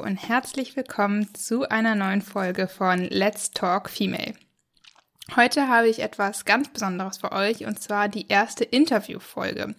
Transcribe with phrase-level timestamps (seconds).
[0.00, 4.32] Und herzlich willkommen zu einer neuen Folge von Let's Talk Female.
[5.36, 9.74] Heute habe ich etwas ganz Besonderes für euch und zwar die erste Interviewfolge.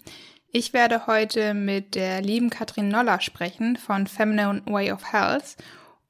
[0.51, 5.55] Ich werde heute mit der lieben Katrin Noller sprechen von Feminine Way of Health.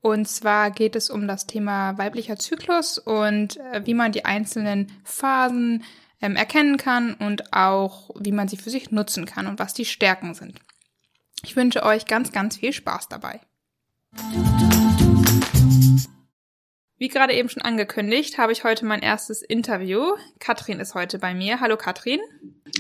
[0.02, 4.92] Und zwar geht es um das Thema weiblicher Zyklus und äh, wie man die einzelnen
[5.06, 5.86] Phasen
[6.22, 9.86] ähm, erkennen kann und auch wie man sie für sich nutzen kann und was die
[9.86, 10.60] Stärken sind.
[11.44, 13.40] Ich wünsche euch ganz, ganz viel Spaß dabei.
[17.02, 20.16] Wie gerade eben schon angekündigt, habe ich heute mein erstes Interview.
[20.38, 21.60] Katrin ist heute bei mir.
[21.60, 22.20] Hallo Katrin.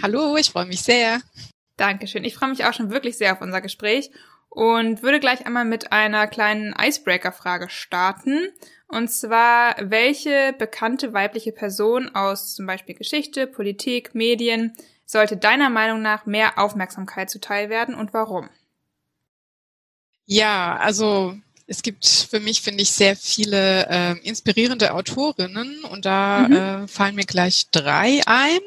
[0.04, 1.22] Hallo, ich freue mich sehr.
[1.76, 2.24] Dankeschön.
[2.24, 4.12] Ich freue mich auch schon wirklich sehr auf unser Gespräch
[4.50, 8.50] und würde gleich einmal mit einer kleinen Icebreaker-Frage starten.
[8.88, 14.74] Und zwar, welche bekannte weibliche Person aus zum Beispiel Geschichte, Politik, Medien
[15.08, 18.50] sollte deiner Meinung nach mehr Aufmerksamkeit zuteil werden und warum?
[20.32, 21.36] Ja, also
[21.72, 26.56] es gibt für mich, finde ich, sehr viele äh, inspirierende Autorinnen und da mhm.
[26.84, 28.60] äh, fallen mir gleich drei ein.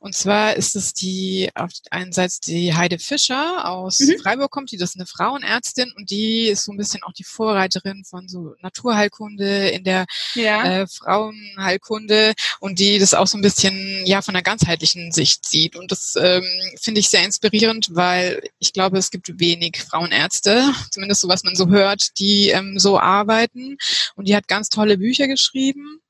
[0.00, 4.18] Und zwar ist es die, auf einerseits die Heide Fischer aus mhm.
[4.20, 7.22] Freiburg kommt, die das ist eine Frauenärztin und die ist so ein bisschen auch die
[7.22, 10.64] Vorreiterin von so Naturheilkunde in der ja.
[10.64, 15.76] äh, Frauenheilkunde und die das auch so ein bisschen ja von einer ganzheitlichen Sicht sieht.
[15.76, 16.44] Und das ähm,
[16.80, 21.54] finde ich sehr inspirierend, weil ich glaube, es gibt wenig Frauenärzte, zumindest so was man
[21.54, 23.76] so hört, die die ähm, so arbeiten.
[24.14, 26.00] Und die hat ganz tolle Bücher geschrieben.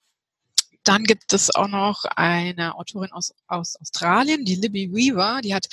[0.83, 5.41] Dann gibt es auch noch eine Autorin aus, aus Australien, die Libby Weaver.
[5.43, 5.67] Die hat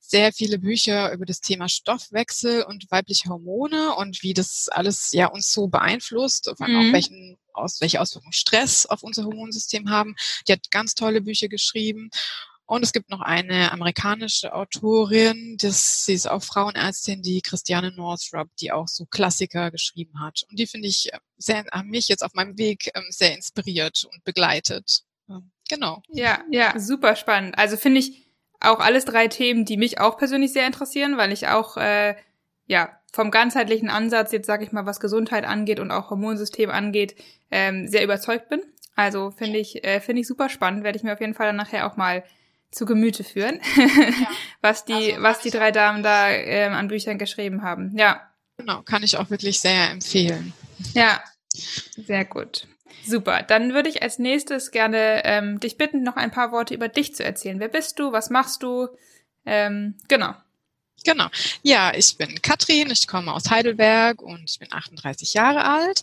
[0.00, 5.26] sehr viele Bücher über das Thema Stoffwechsel und weibliche Hormone und wie das alles ja
[5.26, 6.88] uns so beeinflusst, vor allem mhm.
[6.88, 10.16] auch welchen aus, welche Auswirkungen Stress auf unser Hormonsystem haben.
[10.48, 12.10] Die hat ganz tolle Bücher geschrieben.
[12.66, 18.48] Und es gibt noch eine amerikanische Autorin, das, sie ist auch Frauenärztin, die Christiane Northrup,
[18.60, 20.44] die auch so Klassiker geschrieben hat.
[20.48, 24.04] Und die finde ich äh, sehr, haben mich jetzt auf meinem Weg ähm, sehr inspiriert
[24.10, 25.04] und begleitet.
[25.68, 26.02] Genau.
[26.08, 27.58] Ja, ja, super spannend.
[27.58, 28.26] Also finde ich
[28.60, 32.16] auch alles drei Themen, die mich auch persönlich sehr interessieren, weil ich auch äh,
[32.66, 37.14] ja vom ganzheitlichen Ansatz jetzt sage ich mal, was Gesundheit angeht und auch Hormonsystem angeht,
[37.50, 38.62] ähm, sehr überzeugt bin.
[38.96, 40.84] Also finde ich äh, finde ich super spannend.
[40.84, 42.24] Werde ich mir auf jeden Fall dann nachher auch mal
[42.74, 44.28] zu Gemüte führen, ja.
[44.60, 47.96] was die, also, was die drei Damen da ähm, an Büchern geschrieben haben.
[47.96, 48.30] Ja.
[48.56, 50.52] Genau, kann ich auch wirklich sehr empfehlen.
[50.94, 51.22] Ja,
[51.96, 52.66] sehr gut.
[53.06, 53.42] Super.
[53.42, 57.14] Dann würde ich als nächstes gerne ähm, dich bitten, noch ein paar Worte über dich
[57.14, 57.60] zu erzählen.
[57.60, 58.12] Wer bist du?
[58.12, 58.88] Was machst du?
[59.44, 60.34] Ähm, genau.
[61.04, 61.26] Genau.
[61.62, 66.02] Ja, ich bin Katrin, ich komme aus Heidelberg und ich bin 38 Jahre alt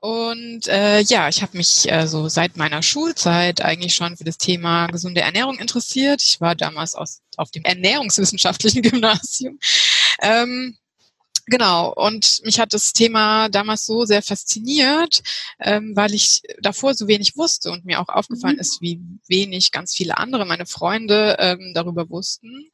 [0.00, 4.38] und äh, ja, ich habe mich äh, so seit meiner Schulzeit eigentlich schon für das
[4.38, 6.22] Thema gesunde Ernährung interessiert.
[6.22, 9.58] Ich war damals aus, auf dem ernährungswissenschaftlichen Gymnasium.
[10.20, 10.76] Ähm,
[11.46, 15.20] Genau, und mich hat das Thema damals so sehr fasziniert,
[15.58, 18.60] ähm, weil ich davor so wenig wusste und mir auch aufgefallen mhm.
[18.60, 22.70] ist, wie wenig ganz viele andere, meine Freunde, ähm, darüber wussten.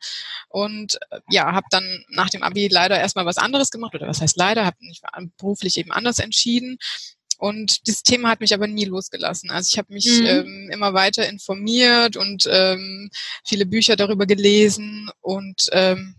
[0.50, 4.20] Und äh, ja, habe dann nach dem Abi leider erstmal was anderes gemacht, oder was
[4.20, 5.00] heißt leider, habe mich
[5.38, 6.76] beruflich eben anders entschieden
[7.38, 9.50] und dieses Thema hat mich aber nie losgelassen.
[9.50, 10.26] Also ich habe mich mhm.
[10.26, 13.10] ähm, immer weiter informiert und ähm,
[13.44, 16.16] viele Bücher darüber gelesen und ähm,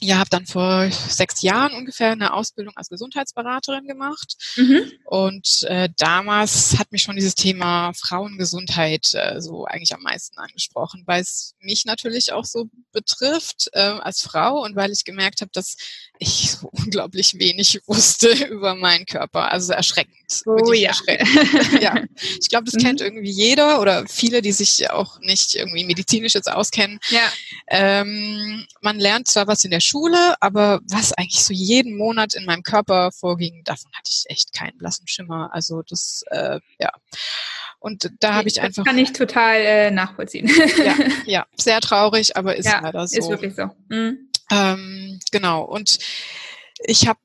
[0.00, 4.36] ja, habe dann vor sechs Jahren ungefähr eine Ausbildung als Gesundheitsberaterin gemacht.
[4.56, 4.92] Mhm.
[5.04, 11.02] Und äh, damals hat mich schon dieses Thema Frauengesundheit äh, so eigentlich am meisten angesprochen,
[11.06, 15.50] weil es mich natürlich auch so betrifft äh, als Frau und weil ich gemerkt habe,
[15.52, 15.76] dass
[16.18, 19.50] ich so unglaublich wenig wusste über meinen Körper.
[19.50, 20.17] Also erschreckend.
[20.46, 20.92] Oh ja.
[21.80, 22.02] Ja.
[22.40, 22.78] Ich glaube, das mhm.
[22.86, 26.98] kennt irgendwie jeder oder viele, die sich auch nicht irgendwie medizinisch jetzt auskennen.
[27.10, 27.30] Ja.
[27.68, 32.44] Ähm, man lernt zwar was in der Schule, aber was eigentlich so jeden Monat in
[32.44, 35.50] meinem Körper vorging, davon hatte ich echt keinen blassen Schimmer.
[35.52, 36.90] Also das, äh, ja.
[37.80, 38.84] Und da habe ich einfach.
[38.84, 40.50] Das kann ich total äh, nachvollziehen.
[40.78, 40.94] ja,
[41.26, 43.18] ja, sehr traurig, aber ist ja, leider so.
[43.18, 43.70] Ist wirklich so.
[43.88, 44.30] Mhm.
[44.50, 45.62] Ähm, genau.
[45.64, 45.98] Und
[46.80, 47.18] ich habe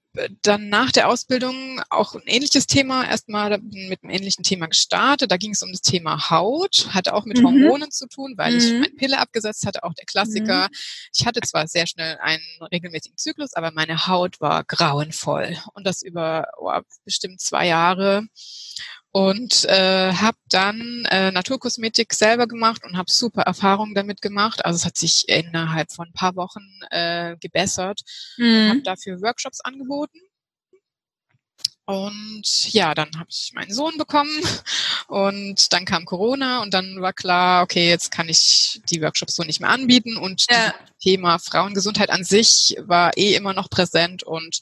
[0.44, 5.32] dann nach der Ausbildung auch ein ähnliches Thema, erstmal mit einem ähnlichen Thema gestartet.
[5.32, 7.46] Da ging es um das Thema Haut, hatte auch mit mhm.
[7.46, 8.58] Hormonen zu tun, weil mhm.
[8.58, 10.68] ich meine Pille abgesetzt hatte, auch der Klassiker.
[10.68, 10.76] Mhm.
[11.14, 16.04] Ich hatte zwar sehr schnell einen regelmäßigen Zyklus, aber meine Haut war grauenvoll und das
[16.04, 16.72] über oh,
[17.04, 18.28] bestimmt zwei Jahre
[19.14, 24.66] und äh, habe dann äh, Naturkosmetik selber gemacht und habe super Erfahrungen damit gemacht.
[24.66, 28.02] Also es hat sich innerhalb von ein paar Wochen äh, gebessert.
[28.38, 28.70] Mhm.
[28.70, 30.20] Habe dafür Workshops angeboten.
[31.86, 34.32] Und ja, dann habe ich meinen Sohn bekommen
[35.08, 39.44] und dann kam Corona und dann war klar, okay, jetzt kann ich die Workshops so
[39.44, 40.68] nicht mehr anbieten und ja.
[40.68, 44.62] das Thema Frauengesundheit an sich war eh immer noch präsent und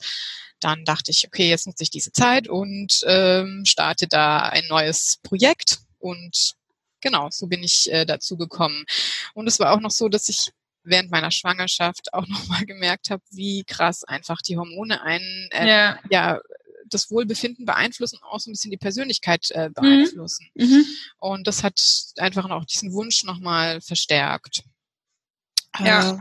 [0.63, 5.19] dann dachte ich, okay, jetzt nutze ich diese Zeit und ähm, starte da ein neues
[5.23, 5.79] Projekt.
[5.99, 6.53] Und
[7.01, 8.85] genau, so bin ich äh, dazu gekommen.
[9.33, 10.51] Und es war auch noch so, dass ich
[10.83, 15.99] während meiner Schwangerschaft auch nochmal gemerkt habe, wie krass einfach die Hormone einen äh, ja.
[16.09, 16.39] ja
[16.87, 19.73] das Wohlbefinden beeinflussen auch so ein bisschen die Persönlichkeit äh, mhm.
[19.73, 20.47] beeinflussen.
[20.55, 20.85] Mhm.
[21.19, 21.79] Und das hat
[22.17, 24.63] einfach auch diesen Wunsch nochmal verstärkt.
[25.79, 26.11] Ja.
[26.11, 26.17] Äh,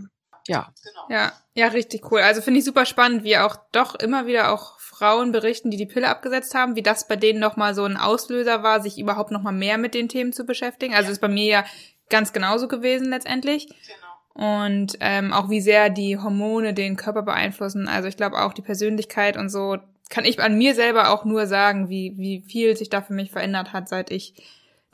[0.47, 0.73] ja.
[0.83, 1.07] Genau.
[1.09, 2.21] Ja, ja, richtig cool.
[2.21, 5.87] Also finde ich super spannend, wie auch doch immer wieder auch Frauen berichten, die die
[5.87, 9.53] Pille abgesetzt haben, wie das bei denen nochmal so ein Auslöser war, sich überhaupt nochmal
[9.53, 10.95] mehr mit den Themen zu beschäftigen.
[10.95, 11.13] Also ja.
[11.13, 11.65] ist bei mir ja
[12.09, 13.69] ganz genauso gewesen letztendlich.
[13.69, 14.61] Genau.
[14.67, 17.89] Und ähm, auch wie sehr die Hormone den Körper beeinflussen.
[17.89, 19.79] Also ich glaube auch die Persönlichkeit und so
[20.11, 23.31] kann ich an mir selber auch nur sagen, wie, wie viel sich da für mich
[23.31, 24.35] verändert hat, seit ich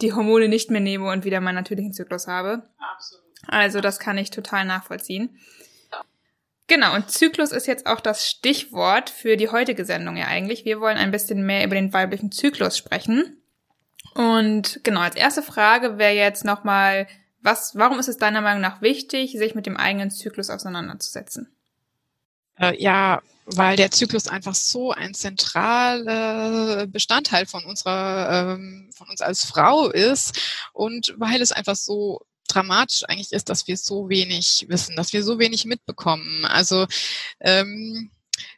[0.00, 2.62] die Hormone nicht mehr nehme und wieder meinen natürlichen Zyklus habe.
[2.78, 3.25] Absolut.
[3.48, 5.38] Also das kann ich total nachvollziehen.
[6.68, 10.64] Genau, und Zyklus ist jetzt auch das Stichwort für die heutige Sendung ja eigentlich.
[10.64, 13.40] Wir wollen ein bisschen mehr über den weiblichen Zyklus sprechen.
[14.14, 17.06] Und genau, als erste Frage wäre jetzt nochmal,
[17.40, 21.54] was, warum ist es deiner Meinung nach wichtig, sich mit dem eigenen Zyklus auseinanderzusetzen?
[22.58, 29.20] Äh, ja, weil der Zyklus einfach so ein zentraler Bestandteil von unserer, ähm, von uns
[29.20, 30.40] als Frau ist
[30.72, 32.22] und weil es einfach so
[32.56, 36.44] dramatisch eigentlich ist, dass wir so wenig wissen, dass wir so wenig mitbekommen.
[36.46, 36.86] Also
[37.40, 38.10] ähm,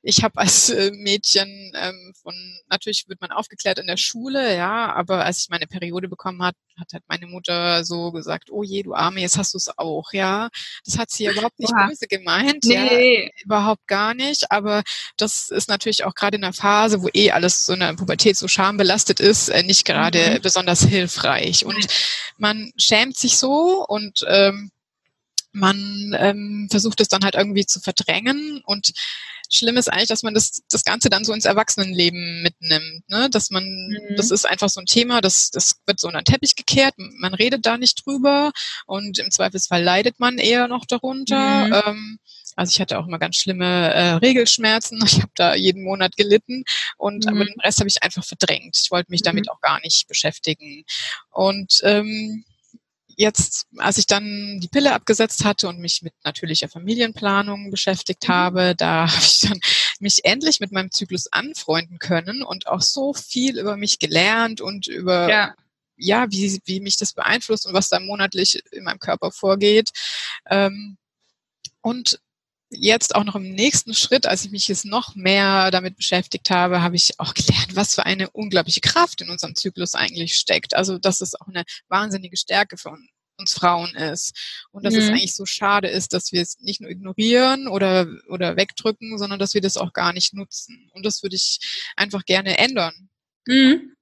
[0.02, 2.34] ich habe als äh, Mädchen ähm, von,
[2.68, 6.54] natürlich wird man aufgeklärt in der Schule, ja, aber als ich meine Periode bekommen hat,
[6.78, 10.12] hat halt meine Mutter so gesagt, oh je, du Arme, jetzt hast du es auch,
[10.12, 10.48] ja.
[10.84, 11.88] Das hat sie überhaupt nicht Oha.
[11.88, 13.24] böse gemeint, nee.
[13.24, 14.50] ja, überhaupt gar nicht.
[14.50, 14.82] Aber
[15.16, 18.36] das ist natürlich auch gerade in einer Phase, wo eh alles so in der Pubertät
[18.36, 20.42] so schambelastet ist, äh, nicht gerade mhm.
[20.42, 21.64] besonders hilfreich.
[21.64, 21.86] Und
[22.36, 24.70] man schämt sich so und ähm,
[25.52, 28.92] man ähm, versucht es dann halt irgendwie zu verdrängen und
[29.48, 33.08] schlimm ist eigentlich, dass man das, das Ganze dann so ins Erwachsenenleben mitnimmt.
[33.08, 33.28] Ne?
[33.30, 34.16] Dass man, mhm.
[34.16, 37.34] das ist einfach so ein Thema, das, das wird so unter den Teppich gekehrt, man
[37.34, 38.52] redet da nicht drüber
[38.86, 41.66] und im Zweifelsfall leidet man eher noch darunter.
[41.66, 41.72] Mhm.
[41.86, 42.18] Ähm,
[42.56, 45.02] also ich hatte auch immer ganz schlimme äh, Regelschmerzen.
[45.08, 46.64] Ich habe da jeden Monat gelitten
[46.96, 47.30] und mhm.
[47.30, 48.76] aber den Rest habe ich einfach verdrängt.
[48.82, 49.52] Ich wollte mich damit mhm.
[49.52, 50.84] auch gar nicht beschäftigen.
[51.30, 52.44] Und ähm,
[53.18, 58.32] jetzt, als ich dann die Pille abgesetzt hatte und mich mit natürlicher Familienplanung beschäftigt mhm.
[58.32, 59.60] habe, da habe ich dann
[59.98, 64.86] mich endlich mit meinem Zyklus anfreunden können und auch so viel über mich gelernt und
[64.86, 65.54] über ja,
[65.96, 69.90] ja wie, wie mich das beeinflusst und was da monatlich in meinem Körper vorgeht.
[70.48, 70.96] Ähm,
[71.80, 72.20] und
[72.70, 76.82] jetzt auch noch im nächsten Schritt, als ich mich jetzt noch mehr damit beschäftigt habe,
[76.82, 80.74] habe ich auch gelernt, was für eine unglaubliche Kraft in unserem Zyklus eigentlich steckt.
[80.74, 84.66] Also, dass es auch eine wahnsinnige Stärke von uns Frauen ist.
[84.72, 85.00] Und dass mhm.
[85.00, 89.38] es eigentlich so schade ist, dass wir es nicht nur ignorieren oder, oder wegdrücken, sondern
[89.38, 90.90] dass wir das auch gar nicht nutzen.
[90.92, 91.60] Und das würde ich
[91.96, 93.08] einfach gerne ändern.
[93.46, 93.94] Mhm.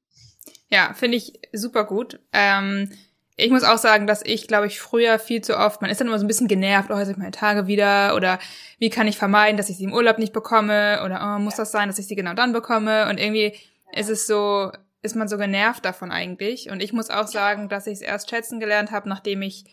[0.68, 2.18] Ja, finde ich super gut.
[2.32, 2.92] Ähm,
[3.36, 6.08] ich muss auch sagen, dass ich, glaube ich, früher viel zu oft, man ist dann
[6.08, 8.38] immer so ein bisschen genervt, oh, jetzt ich meine Tage wieder oder
[8.78, 11.70] wie kann ich vermeiden, dass ich sie im Urlaub nicht bekomme oder oh, muss das
[11.70, 13.08] sein, dass ich sie genau dann bekomme?
[13.08, 13.54] Und irgendwie
[13.92, 16.70] ist es so, ist man so genervt davon eigentlich.
[16.70, 19.64] Und ich muss auch sagen, dass ich es erst schätzen gelernt habe, nachdem ich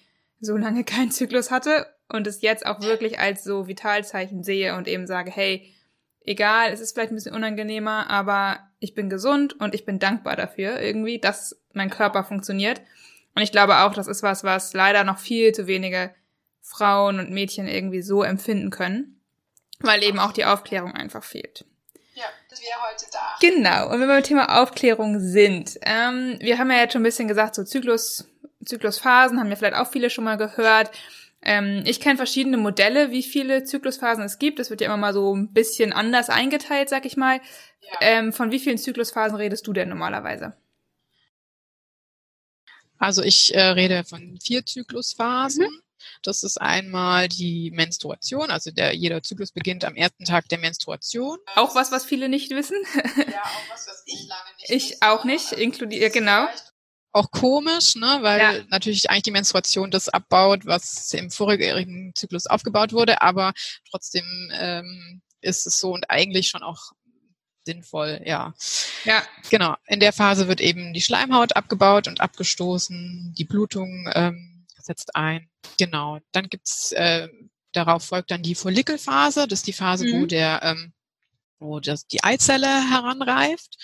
[0.42, 4.90] so lange keinen Zyklus hatte und es jetzt auch wirklich als so Vitalzeichen sehe und
[4.90, 5.74] eben sage, hey,
[6.26, 10.36] egal, es ist vielleicht ein bisschen unangenehmer, aber ich bin gesund und ich bin dankbar
[10.36, 12.82] dafür irgendwie, dass mein Körper funktioniert.
[13.36, 16.14] Und ich glaube auch, das ist was, was leider noch viel zu wenige
[16.62, 19.22] Frauen und Mädchen irgendwie so empfinden können,
[19.80, 21.66] weil eben auch die Aufklärung einfach fehlt.
[22.14, 23.36] Ja, das wäre heute da.
[23.42, 23.86] Genau.
[23.88, 27.28] Und wenn wir beim Thema Aufklärung sind, ähm, wir haben ja jetzt schon ein bisschen
[27.28, 28.30] gesagt, so Zyklus,
[28.64, 30.92] Zyklusphasen haben ja vielleicht auch viele schon mal gehört.
[31.42, 34.60] Ähm, ich kenne verschiedene Modelle, wie viele Zyklusphasen es gibt.
[34.60, 37.42] Das wird ja immer mal so ein bisschen anders eingeteilt, sag ich mal.
[37.82, 37.98] Ja.
[38.02, 40.56] Ähm, von wie vielen Zyklusphasen redest du denn normalerweise?
[43.04, 45.66] Also ich äh, rede von vier Zyklusphasen.
[45.66, 45.82] Mhm.
[46.22, 51.38] Das ist einmal die Menstruation, also der, jeder Zyklus beginnt am ersten Tag der Menstruation.
[51.56, 52.78] Auch was, was viele nicht wissen.
[52.96, 56.48] ja, auch was, was ich lange nicht Ich wusste, auch nicht, inkludiert, genau.
[57.12, 58.54] Auch komisch, ne, weil ja.
[58.70, 63.52] natürlich eigentlich die Menstruation das abbaut, was im vorigen Zyklus aufgebaut wurde, aber
[63.92, 66.94] trotzdem ähm, ist es so und eigentlich schon auch
[67.66, 68.54] sinnvoll, ja.
[69.06, 69.24] Ja.
[69.50, 69.76] Genau.
[69.88, 75.50] In der Phase wird eben die Schleimhaut abgebaut und abgestoßen, die Blutung ähm, setzt ein.
[75.78, 76.20] Genau.
[76.32, 77.28] Dann gibt's äh,
[77.74, 79.48] darauf folgt dann die Follikelphase.
[79.48, 80.22] Das ist die Phase, mhm.
[80.22, 80.94] wo der ähm,
[81.60, 83.78] wo das, die Eizelle heranreift.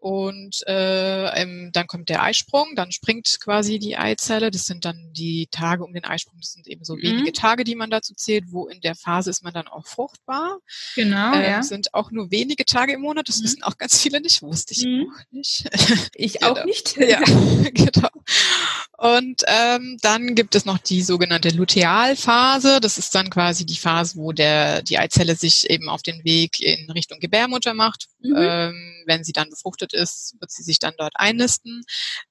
[0.00, 4.50] Und äh, dann kommt der Eisprung, dann springt quasi die Eizelle.
[4.50, 6.38] Das sind dann die Tage um den Eisprung.
[6.40, 7.02] Das sind eben so mhm.
[7.02, 8.44] wenige Tage, die man dazu zählt.
[8.48, 10.58] Wo in der Phase ist man dann auch fruchtbar.
[10.94, 11.34] Genau.
[11.34, 11.62] Ähm, ja.
[11.62, 13.28] Sind auch nur wenige Tage im Monat.
[13.28, 13.44] Das mhm.
[13.44, 14.40] wissen auch ganz viele nicht.
[14.40, 15.06] Wusste ich mhm.
[15.12, 15.68] auch nicht.
[16.14, 16.64] Ich auch genau.
[16.64, 16.96] nicht.
[16.96, 17.20] Ja,
[17.74, 18.08] genau.
[19.00, 22.80] Und ähm, dann gibt es noch die sogenannte Lutealphase.
[22.80, 26.60] Das ist dann quasi die Phase, wo der die Eizelle sich eben auf den Weg
[26.60, 28.08] in Richtung Gebärmutter macht.
[28.18, 28.36] Mhm.
[28.36, 31.82] Ähm, wenn sie dann befruchtet ist, wird sie sich dann dort einnisten.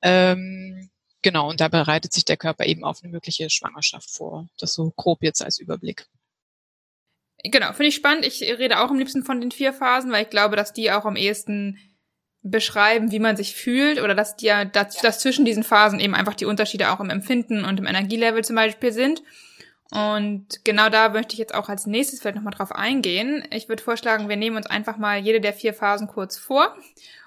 [0.03, 0.91] Ähm,
[1.23, 4.47] genau, und da bereitet sich der Körper eben auf eine mögliche Schwangerschaft vor.
[4.59, 6.05] Das so grob jetzt als Überblick.
[7.45, 8.27] Genau, finde ich spannend.
[8.27, 11.05] Ich rede auch am liebsten von den vier Phasen, weil ich glaube, dass die auch
[11.05, 11.79] am ehesten
[12.41, 16.15] beschreiben, wie man sich fühlt oder dass die ja, dass, dass zwischen diesen Phasen eben
[16.15, 19.21] einfach die Unterschiede auch im Empfinden und im Energielevel zum Beispiel sind.
[19.91, 23.43] Und genau da möchte ich jetzt auch als nächstes vielleicht nochmal drauf eingehen.
[23.51, 26.75] Ich würde vorschlagen, wir nehmen uns einfach mal jede der vier Phasen kurz vor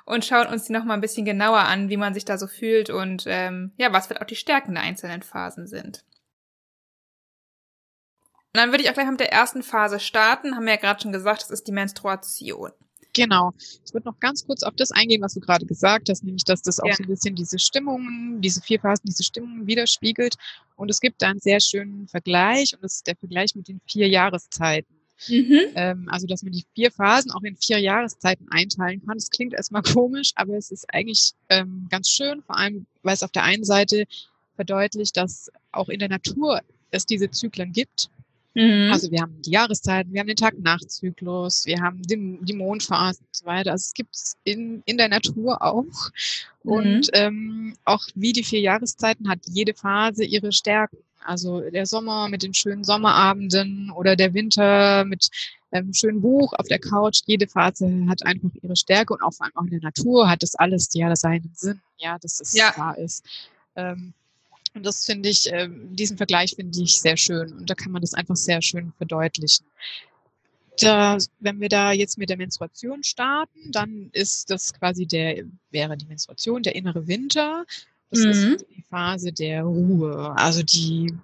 [0.04, 2.88] und schauen uns die nochmal ein bisschen genauer an, wie man sich da so fühlt
[2.88, 6.04] und ähm, ja, was vielleicht auch die Stärken der einzelnen Phasen sind.
[8.54, 10.54] Und dann würde ich auch gleich mit der ersten Phase starten.
[10.54, 12.70] Haben wir ja gerade schon gesagt, das ist die Menstruation.
[13.14, 13.52] Genau.
[13.84, 16.62] Ich würde noch ganz kurz auf das eingehen, was du gerade gesagt hast, nämlich, dass
[16.62, 16.94] das auch ja.
[16.94, 20.36] so ein bisschen diese Stimmungen, diese vier Phasen, diese Stimmungen widerspiegelt.
[20.76, 23.80] Und es gibt da einen sehr schönen Vergleich und das ist der Vergleich mit den
[23.86, 24.94] vier Jahreszeiten.
[25.28, 25.60] Mhm.
[25.74, 29.16] Ähm, also, dass man die vier Phasen auch in vier Jahreszeiten einteilen kann.
[29.16, 33.22] Das klingt erstmal komisch, aber es ist eigentlich ähm, ganz schön, vor allem, weil es
[33.22, 34.04] auf der einen Seite
[34.56, 38.10] verdeutlicht, dass auch in der Natur es diese Zyklen gibt
[38.54, 38.90] Mhm.
[38.92, 43.34] Also wir haben die Jahreszeiten, wir haben den Tag-Nacht-Zyklus, wir haben den, die Mondphase und
[43.34, 43.72] so weiter.
[43.72, 46.10] Also es gibt es in, in der Natur auch.
[46.62, 46.72] Mhm.
[46.72, 50.98] Und ähm, auch wie die vier Jahreszeiten hat jede Phase ihre Stärken.
[51.24, 55.30] Also der Sommer mit den schönen Sommerabenden oder der Winter mit
[55.70, 57.22] einem schönen Buch auf der Couch.
[57.26, 60.42] Jede Phase hat einfach ihre Stärke und auch vor allem auch in der Natur hat
[60.42, 62.72] das alles ja seinen Sinn, ja, dass es ja.
[62.76, 63.24] da ist.
[63.76, 64.12] Ähm,
[64.74, 67.52] und das finde ich, äh, diesen Vergleich finde ich sehr schön.
[67.52, 69.66] Und da kann man das einfach sehr schön verdeutlichen.
[70.80, 75.96] Da, wenn wir da jetzt mit der Menstruation starten, dann ist das quasi der, wäre
[75.96, 77.66] die Menstruation der innere Winter.
[78.10, 78.30] Das mhm.
[78.30, 80.32] ist die Phase der Ruhe.
[80.36, 81.14] Also die,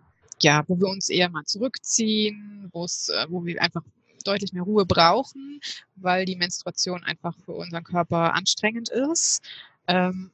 [0.43, 3.83] ja, wo wir uns eher mal zurückziehen, wo es, äh, wo wir einfach
[4.25, 5.61] deutlich mehr Ruhe brauchen,
[5.97, 9.41] weil die Menstruation einfach für unseren Körper anstrengend ist.
[9.87, 10.31] Ähm,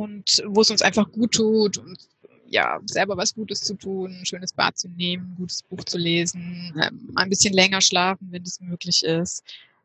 [0.00, 1.98] und wo es uns einfach gut tut und
[2.46, 5.98] ja, selber was Gutes zu tun, ein schönes Bad zu nehmen, ein gutes Buch zu
[5.98, 9.44] lesen, ähm, ein bisschen länger schlafen, wenn das möglich ist.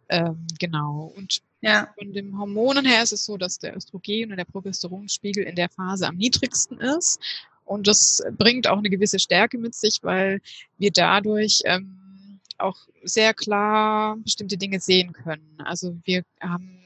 [0.10, 1.14] Ähm, genau.
[1.16, 1.94] Und ja.
[1.98, 5.70] von den Hormonen her ist es so, dass der Östrogen und der Progesteronspiegel in der
[5.70, 7.20] Phase am niedrigsten ist.
[7.66, 10.42] Und das bringt auch eine gewisse Stärke mit sich, weil
[10.78, 15.58] wir dadurch ähm, auch sehr klar bestimmte Dinge sehen können.
[15.64, 16.85] Also wir haben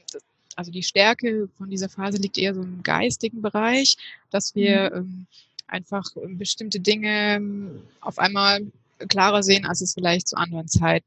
[0.60, 3.96] also die Stärke von dieser Phase liegt eher so im geistigen Bereich,
[4.30, 4.96] dass wir mhm.
[4.96, 5.26] ähm,
[5.66, 6.04] einfach
[6.36, 8.60] bestimmte Dinge ähm, auf einmal
[9.08, 11.06] klarer sehen, als es vielleicht zu anderen Zeiten.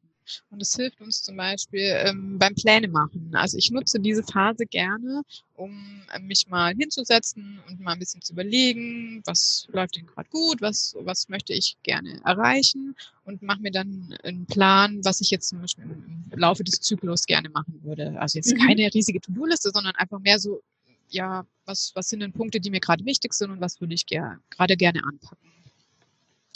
[0.50, 3.32] Und es hilft uns zum Beispiel ähm, beim Pläne machen.
[3.34, 5.24] Also ich nutze diese Phase gerne,
[5.56, 10.30] um äh, mich mal hinzusetzen und mal ein bisschen zu überlegen, was läuft denn gerade
[10.30, 15.30] gut, was, was möchte ich gerne erreichen und mache mir dann einen Plan, was ich
[15.30, 18.20] jetzt zum Beispiel im Laufe des Zyklus gerne machen würde.
[18.20, 18.66] Also jetzt mhm.
[18.66, 20.62] keine riesige To-Do-Liste, sondern einfach mehr so,
[21.10, 24.06] ja, was, was sind denn Punkte, die mir gerade wichtig sind und was würde ich
[24.06, 25.50] ger gerade gerne anpacken.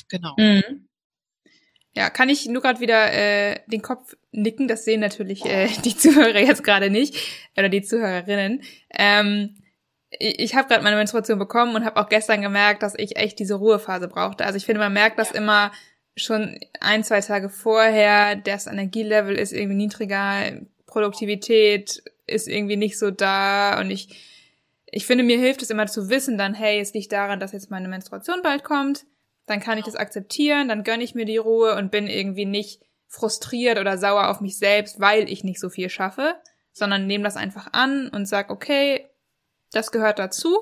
[0.09, 0.35] Genau.
[0.37, 0.87] Mhm.
[1.97, 4.67] Ja, kann ich nur gerade wieder äh, den Kopf nicken.
[4.67, 7.15] Das sehen natürlich äh, die Zuhörer jetzt gerade nicht
[7.57, 8.61] oder die Zuhörerinnen.
[8.95, 9.55] Ähm,
[10.11, 13.55] ich habe gerade meine Menstruation bekommen und habe auch gestern gemerkt, dass ich echt diese
[13.55, 14.45] Ruhephase brauchte.
[14.45, 15.71] Also ich finde, man merkt das immer
[16.15, 18.35] schon ein, zwei Tage vorher.
[18.35, 20.51] Das Energielevel ist irgendwie niedriger,
[20.85, 24.23] Produktivität ist irgendwie nicht so da und ich
[24.89, 27.71] ich finde, mir hilft es immer zu wissen dann, hey, es liegt daran, dass jetzt
[27.71, 29.03] meine Menstruation bald kommt
[29.47, 32.81] dann kann ich das akzeptieren, dann gönne ich mir die Ruhe und bin irgendwie nicht
[33.07, 36.35] frustriert oder sauer auf mich selbst, weil ich nicht so viel schaffe,
[36.73, 39.07] sondern nehme das einfach an und sag, okay,
[39.71, 40.59] das gehört dazu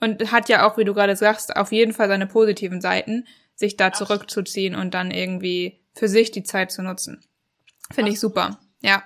[0.00, 3.26] und hat ja auch, wie du gerade sagst, auf jeden Fall seine positiven Seiten.
[3.58, 7.24] sich da zurückzuziehen und dann irgendwie für sich die Zeit zu nutzen.
[7.90, 8.60] Finde ich super.
[8.82, 9.02] Ja.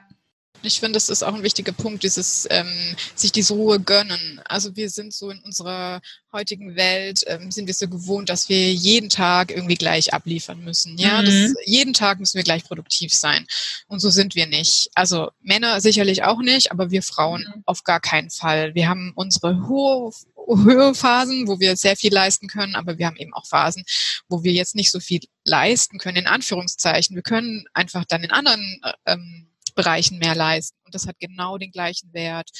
[0.62, 4.40] Ich finde, das ist auch ein wichtiger Punkt, dieses ähm, sich diese Ruhe gönnen.
[4.44, 6.00] Also wir sind so in unserer
[6.32, 10.98] heutigen Welt, ähm, sind wir so gewohnt, dass wir jeden Tag irgendwie gleich abliefern müssen.
[10.98, 11.26] Ja, mhm.
[11.26, 13.46] das, jeden Tag müssen wir gleich produktiv sein.
[13.88, 14.90] Und so sind wir nicht.
[14.94, 17.62] Also Männer sicherlich auch nicht, aber wir Frauen mhm.
[17.66, 18.74] auf gar keinen Fall.
[18.74, 20.12] Wir haben unsere hohe
[20.48, 23.84] Höhephasen, wo wir sehr viel leisten können, aber wir haben eben auch Phasen,
[24.28, 27.14] wo wir jetzt nicht so viel leisten können, in Anführungszeichen.
[27.14, 30.78] Wir können einfach dann in anderen äh, ähm, Bereichen mehr leisten.
[30.84, 32.50] Und das hat genau den gleichen Wert.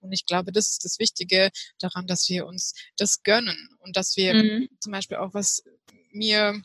[0.00, 4.16] Und ich glaube, das ist das Wichtige daran, dass wir uns das gönnen und dass
[4.16, 4.68] wir mhm.
[4.80, 5.62] zum Beispiel auch was
[6.10, 6.60] mir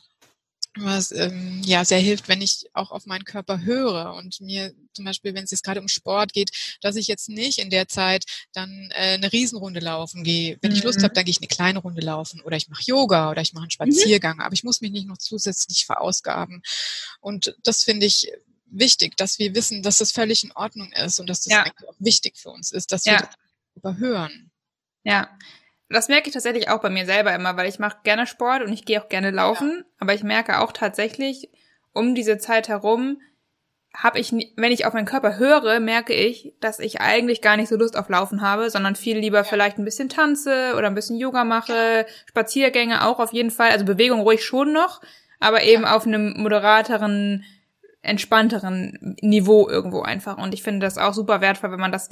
[0.76, 5.04] was ähm, ja sehr hilft, wenn ich auch auf meinen Körper höre und mir zum
[5.04, 8.24] Beispiel, wenn es jetzt gerade um Sport geht, dass ich jetzt nicht in der Zeit
[8.52, 10.58] dann äh, eine Riesenrunde laufen gehe.
[10.62, 10.78] Wenn mhm.
[10.78, 11.14] ich Lust habe, mhm.
[11.14, 13.66] dann gehe ich eine kleine Runde laufen oder ich mache Yoga oder ich mache einen
[13.68, 13.92] mhm.
[13.92, 14.42] Spaziergang, mhm.
[14.42, 16.62] aber ich muss mich nicht noch zusätzlich verausgaben.
[17.20, 18.32] Und das finde ich
[18.66, 21.62] wichtig, dass wir wissen, dass das völlig in Ordnung ist und dass das ja.
[21.62, 23.12] eigentlich auch wichtig für uns ist, dass ja.
[23.12, 23.36] wir das
[23.74, 24.50] überhören.
[25.04, 25.28] Ja,
[25.88, 28.72] das merke ich tatsächlich auch bei mir selber immer, weil ich mache gerne Sport und
[28.72, 29.84] ich gehe auch gerne laufen, ja.
[29.98, 31.50] aber ich merke auch tatsächlich
[31.92, 33.18] um diese Zeit herum
[33.96, 37.68] habe ich, wenn ich auf meinen Körper höre, merke ich, dass ich eigentlich gar nicht
[37.68, 39.44] so Lust auf Laufen habe, sondern viel lieber ja.
[39.44, 43.84] vielleicht ein bisschen tanze oder ein bisschen Yoga mache, Spaziergänge auch auf jeden Fall, also
[43.84, 45.00] Bewegung ruhig schon noch,
[45.38, 47.44] aber eben auf einem moderateren
[48.04, 50.38] entspannteren Niveau irgendwo einfach.
[50.38, 52.10] Und ich finde das auch super wertvoll, wenn man das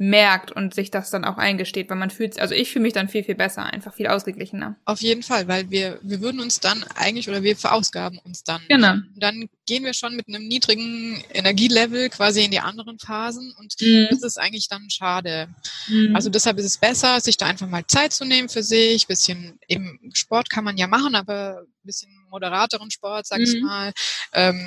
[0.00, 3.10] merkt und sich das dann auch eingesteht, weil man fühlt, also ich fühle mich dann
[3.10, 4.76] viel, viel besser, einfach viel ausgeglichener.
[4.86, 8.62] Auf jeden Fall, weil wir, wir würden uns dann eigentlich oder wir verausgaben uns dann.
[8.66, 8.94] Genau.
[9.16, 14.06] Dann gehen wir schon mit einem niedrigen Energielevel quasi in die anderen Phasen und mhm.
[14.08, 15.48] das ist eigentlich dann schade.
[15.86, 16.16] Mhm.
[16.16, 19.58] Also deshalb ist es besser, sich da einfach mal Zeit zu nehmen für sich, bisschen
[19.68, 23.44] eben Sport kann man ja machen, aber bisschen moderateren Sport, sag mhm.
[23.44, 23.92] ich mal.
[24.32, 24.60] Ähm,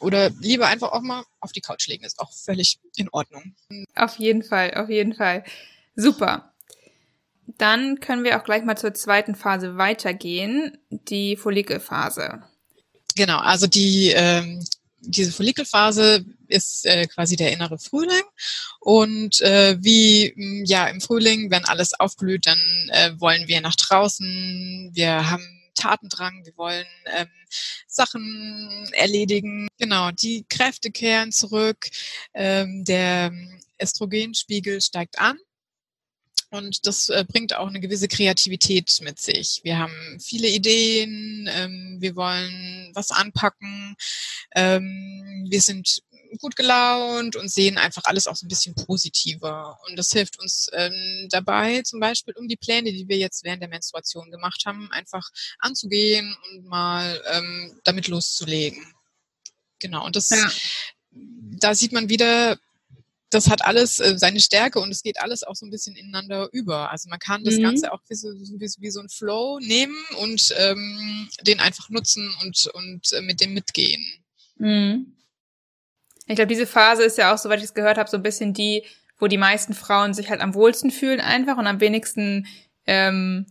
[0.00, 3.54] oder lieber einfach auch mal auf die Couch legen, ist auch völlig in Ordnung.
[3.94, 5.44] Auf jeden Fall, auf jeden Fall.
[5.96, 6.52] Super.
[7.58, 12.42] Dann können wir auch gleich mal zur zweiten Phase weitergehen, die Follikelphase.
[13.16, 14.64] Genau, also die ähm,
[15.00, 18.22] diese Follikelphase ist äh, quasi der innere Frühling
[18.80, 24.90] und äh, wie ja im Frühling, wenn alles aufblüht, dann äh, wollen wir nach draußen.
[24.92, 27.28] Wir haben Tatendrang, wir wollen ähm,
[27.86, 29.68] Sachen erledigen.
[29.78, 31.88] Genau, die Kräfte kehren zurück,
[32.34, 33.32] ähm, der
[33.80, 35.38] Östrogenspiegel steigt an.
[36.52, 39.60] Und das äh, bringt auch eine gewisse Kreativität mit sich.
[39.62, 43.94] Wir haben viele Ideen, ähm, wir wollen was anpacken,
[44.56, 46.02] ähm, wir sind
[46.38, 49.78] gut gelaunt und sehen einfach alles auch so ein bisschen positiver.
[49.88, 53.62] Und das hilft uns ähm, dabei, zum Beispiel um die Pläne, die wir jetzt während
[53.62, 58.84] der Menstruation gemacht haben, einfach anzugehen und mal ähm, damit loszulegen.
[59.78, 60.04] Genau.
[60.04, 60.50] Und das, ja.
[61.10, 62.58] da sieht man wieder,
[63.30, 66.48] das hat alles äh, seine Stärke und es geht alles auch so ein bisschen ineinander
[66.52, 66.90] über.
[66.90, 67.62] Also man kann das mhm.
[67.62, 72.32] Ganze auch wie so, wie, wie so ein Flow nehmen und ähm, den einfach nutzen
[72.42, 74.04] und, und äh, mit dem mitgehen.
[74.56, 75.16] Mhm.
[76.30, 78.54] Ich glaube, diese Phase ist ja auch, soweit ich es gehört habe, so ein bisschen
[78.54, 78.84] die,
[79.18, 82.46] wo die meisten Frauen sich halt am wohlsten fühlen einfach und am wenigsten
[82.86, 83.46] ähm,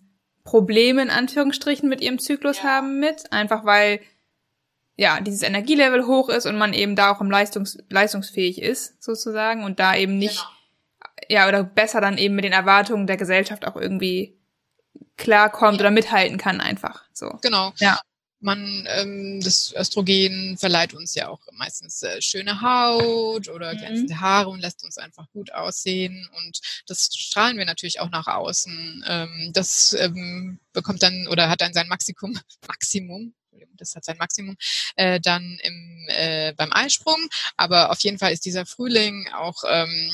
[0.46, 2.64] Probleme in Anführungsstrichen mit ihrem Zyklus ja.
[2.64, 4.00] haben mit, einfach weil
[4.96, 9.64] ja dieses Energielevel hoch ist und man eben da auch am Leistungs leistungsfähig ist sozusagen
[9.66, 11.12] und da eben nicht genau.
[11.30, 14.38] ja oder besser dann eben mit den Erwartungen der Gesellschaft auch irgendwie
[15.18, 15.82] klarkommt ja.
[15.82, 17.40] oder mithalten kann einfach so.
[17.42, 17.74] Genau.
[17.78, 18.00] Ja
[18.42, 23.78] man ähm, das Östrogen verleiht uns ja auch meistens äh, schöne Haut oder mhm.
[23.78, 24.22] glänzende mhm.
[24.22, 29.04] Haare und lässt uns einfach gut aussehen und das strahlen wir natürlich auch nach außen.
[29.08, 33.34] Ähm, das ähm, bekommt dann oder hat dann sein Maximum, Maximum
[33.80, 34.58] das hat sein Maximum,
[34.96, 37.30] äh, dann im, äh, beim Eisprung.
[37.58, 40.12] Aber auf jeden Fall ist dieser Frühling auch ähm,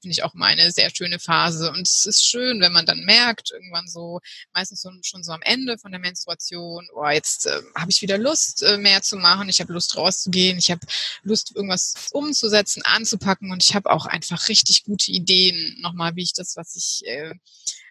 [0.00, 1.70] finde ich auch mal eine sehr schöne Phase.
[1.70, 4.20] Und es ist schön, wenn man dann merkt, irgendwann so,
[4.52, 8.18] meistens so, schon so am Ende von der Menstruation, oh, jetzt äh, habe ich wieder
[8.18, 10.86] Lust, äh, mehr zu machen, ich habe Lust rauszugehen, ich habe
[11.22, 16.32] Lust, irgendwas umzusetzen, anzupacken und ich habe auch einfach richtig gute Ideen, nochmal, wie ich
[16.32, 17.34] das, was ich äh,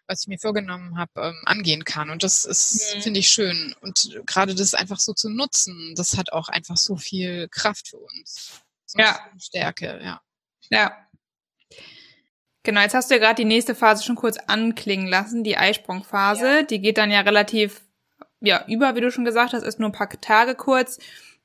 [0.07, 2.09] was ich mir vorgenommen habe, ähm, angehen kann.
[2.09, 3.01] Und das ist, mhm.
[3.01, 3.75] finde ich, schön.
[3.81, 7.97] Und gerade das einfach so zu nutzen, das hat auch einfach so viel Kraft für
[7.97, 8.61] uns.
[8.85, 9.19] So ja.
[9.37, 10.21] Stärke, ja.
[10.69, 11.06] Ja,
[12.67, 16.45] Genau, jetzt hast du ja gerade die nächste Phase schon kurz anklingen lassen, die Eisprungphase.
[16.45, 16.61] Ja.
[16.63, 17.79] Die geht dann ja relativ,
[18.41, 20.99] ja, über, wie du schon gesagt hast, ist nur ein paar Tage kurz.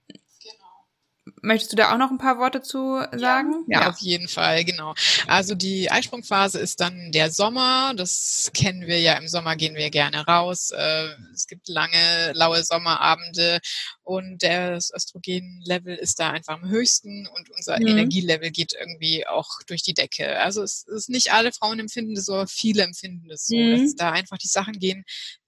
[0.09, 1.32] Genau.
[1.43, 3.65] Möchtest du da auch noch ein paar Worte zu sagen?
[3.69, 4.95] Ja, ja, auf jeden Fall, genau.
[5.27, 7.93] Also die Eisprungphase ist dann der Sommer.
[7.95, 9.15] Das kennen wir ja.
[9.15, 10.71] Im Sommer gehen wir gerne raus.
[10.71, 13.61] Äh, es gibt lange, laue Sommerabende
[14.05, 17.89] und das Östrogenlevel ist da einfach am höchsten und unser mhm.
[17.89, 20.39] Energielevel geht irgendwie auch durch die Decke.
[20.41, 23.83] Also es ist nicht alle Frauen empfinden das so, viele empfinden das so, mhm.
[23.83, 25.05] dass da einfach die Sachen gehen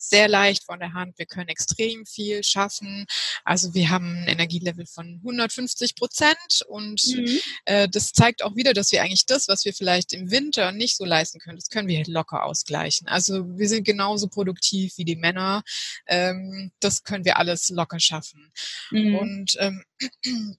[0.09, 1.19] sehr leicht von der Hand.
[1.19, 3.07] Wir können extrem viel schaffen.
[3.45, 7.41] Also wir haben ein Energielevel von 150 Prozent und mhm.
[7.67, 10.97] äh, das zeigt auch wieder, dass wir eigentlich das, was wir vielleicht im Winter nicht
[10.97, 13.09] so leisten können, das können wir halt locker ausgleichen.
[13.09, 15.63] Also wir sind genauso produktiv wie die Männer.
[16.07, 18.53] Ähm, das können wir alles locker schaffen.
[18.91, 19.17] Mhm.
[19.17, 19.85] Und ähm,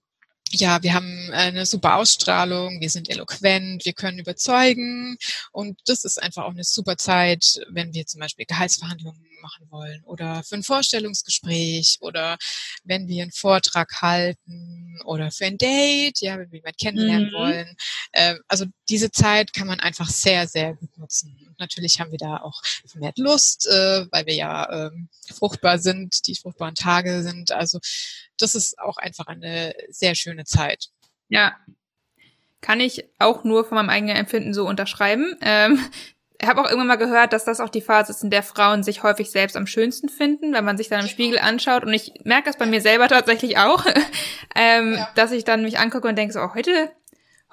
[0.51, 5.17] ja, wir haben eine super Ausstrahlung, wir sind eloquent, wir können überzeugen
[5.51, 10.03] und das ist einfach auch eine super Zeit, wenn wir zum Beispiel Gehaltsverhandlungen machen wollen
[10.05, 12.37] oder für ein Vorstellungsgespräch oder
[12.83, 17.35] wenn wir einen Vortrag halten oder für ein Date, ja, wenn wir jemanden kennenlernen mhm.
[17.35, 17.75] wollen.
[18.11, 21.37] Äh, also diese Zeit kann man einfach sehr, sehr gut nutzen.
[21.47, 24.91] Und natürlich haben wir da auch vermehrt Lust, äh, weil wir ja äh,
[25.33, 27.51] fruchtbar sind, die fruchtbaren Tage sind.
[27.51, 27.79] Also
[28.37, 30.89] das ist auch einfach eine sehr schöne Zeit.
[31.29, 31.55] Ja,
[32.61, 35.35] kann ich auch nur von meinem eigenen Empfinden so unterschreiben.
[35.41, 35.79] Ähm,
[36.39, 38.83] ich habe auch irgendwann mal gehört, dass das auch die Phase ist, in der Frauen
[38.83, 41.83] sich häufig selbst am schönsten finden, wenn man sich dann im Spiegel anschaut.
[41.83, 43.85] Und ich merke das bei mir selber tatsächlich auch,
[44.55, 45.09] ähm, ja.
[45.15, 46.91] dass ich dann mich angucke und denke so, oh, heute,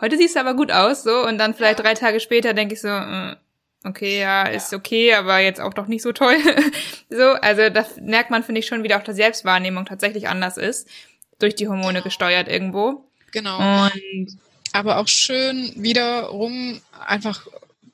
[0.01, 1.25] heute siehst du aber gut aus, so.
[1.27, 3.37] Und dann vielleicht drei Tage später denke ich so, äh,
[3.85, 6.37] okay, ja, ist okay, aber jetzt auch doch nicht so toll.
[7.11, 10.89] so, also das merkt man, finde ich, schon wieder auch, dass Selbstwahrnehmung tatsächlich anders ist,
[11.39, 12.05] durch die Hormone genau.
[12.05, 13.05] gesteuert irgendwo.
[13.31, 13.59] Genau.
[13.59, 14.39] Und
[14.73, 17.47] aber auch schön wiederum einfach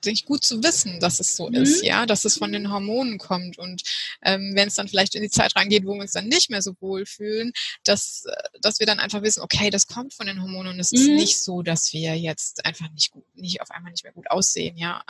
[0.05, 1.55] sich gut zu wissen, dass es so mhm.
[1.55, 3.83] ist, ja, dass es von den Hormonen kommt und
[4.23, 6.63] ähm, wenn es dann vielleicht in die Zeit reingeht, wo wir uns dann nicht mehr
[6.63, 7.53] so wohl fühlen,
[7.85, 10.93] dass, äh, dass wir dann einfach wissen, okay, das kommt von den Hormonen und es
[10.93, 10.99] mhm.
[10.99, 14.31] ist nicht so, dass wir jetzt einfach nicht gut, nicht auf einmal nicht mehr gut
[14.31, 15.03] aussehen, ja.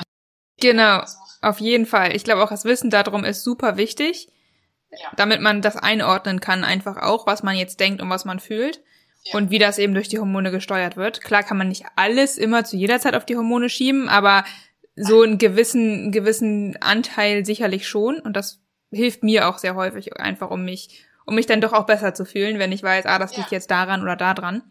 [0.61, 1.05] Genau,
[1.40, 2.16] auf jeden Fall.
[2.16, 4.29] Ich glaube auch das Wissen darum ist super wichtig,
[4.90, 5.12] ja.
[5.16, 8.83] damit man das einordnen kann, einfach auch, was man jetzt denkt und was man fühlt.
[9.24, 9.35] Ja.
[9.35, 11.20] Und wie das eben durch die Hormone gesteuert wird.
[11.20, 14.44] Klar kann man nicht alles immer zu jeder Zeit auf die Hormone schieben, aber
[15.01, 18.19] so einen gewissen, einen gewissen Anteil sicherlich schon.
[18.21, 21.87] Und das hilft mir auch sehr häufig einfach, um mich, um mich dann doch auch
[21.87, 24.63] besser zu fühlen, wenn ich weiß, ah, das liegt jetzt daran oder da dran.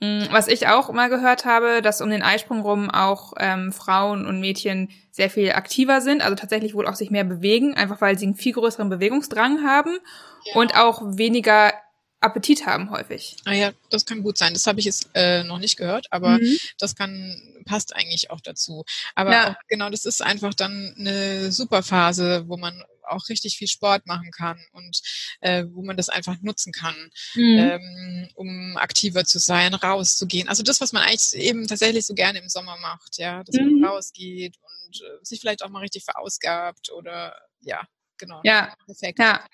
[0.00, 4.26] Mm, was ich auch mal gehört habe, dass um den Eisprung rum auch ähm, Frauen
[4.26, 8.16] und Mädchen sehr viel aktiver sind, also tatsächlich wohl auch sich mehr bewegen, einfach weil
[8.16, 9.98] sie einen viel größeren Bewegungsdrang haben
[10.44, 10.60] ja.
[10.60, 11.72] und auch weniger
[12.20, 13.36] Appetit haben häufig.
[13.44, 14.54] Ah ja, das kann gut sein.
[14.54, 16.58] Das habe ich jetzt äh, noch nicht gehört, aber mhm.
[16.78, 18.84] das kann passt eigentlich auch dazu.
[19.14, 19.50] Aber ja.
[19.50, 24.06] auch, genau, das ist einfach dann eine super Phase, wo man auch richtig viel Sport
[24.06, 25.00] machen kann und
[25.40, 26.94] äh, wo man das einfach nutzen kann,
[27.34, 27.58] mhm.
[27.58, 30.48] ähm, um aktiver zu sein, rauszugehen.
[30.48, 33.80] Also das, was man eigentlich eben tatsächlich so gerne im Sommer macht, ja, dass mhm.
[33.80, 37.82] man rausgeht und äh, sich vielleicht auch mal richtig verausgabt oder ja,
[38.18, 38.40] genau.
[38.44, 39.18] Ja, perfekt.
[39.18, 39.46] Ja.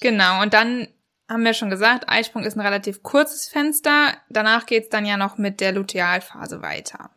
[0.00, 0.88] Genau, und dann
[1.28, 4.14] haben wir schon gesagt, Eisprung ist ein relativ kurzes Fenster.
[4.28, 7.10] Danach geht's dann ja noch mit der Lutealphase weiter.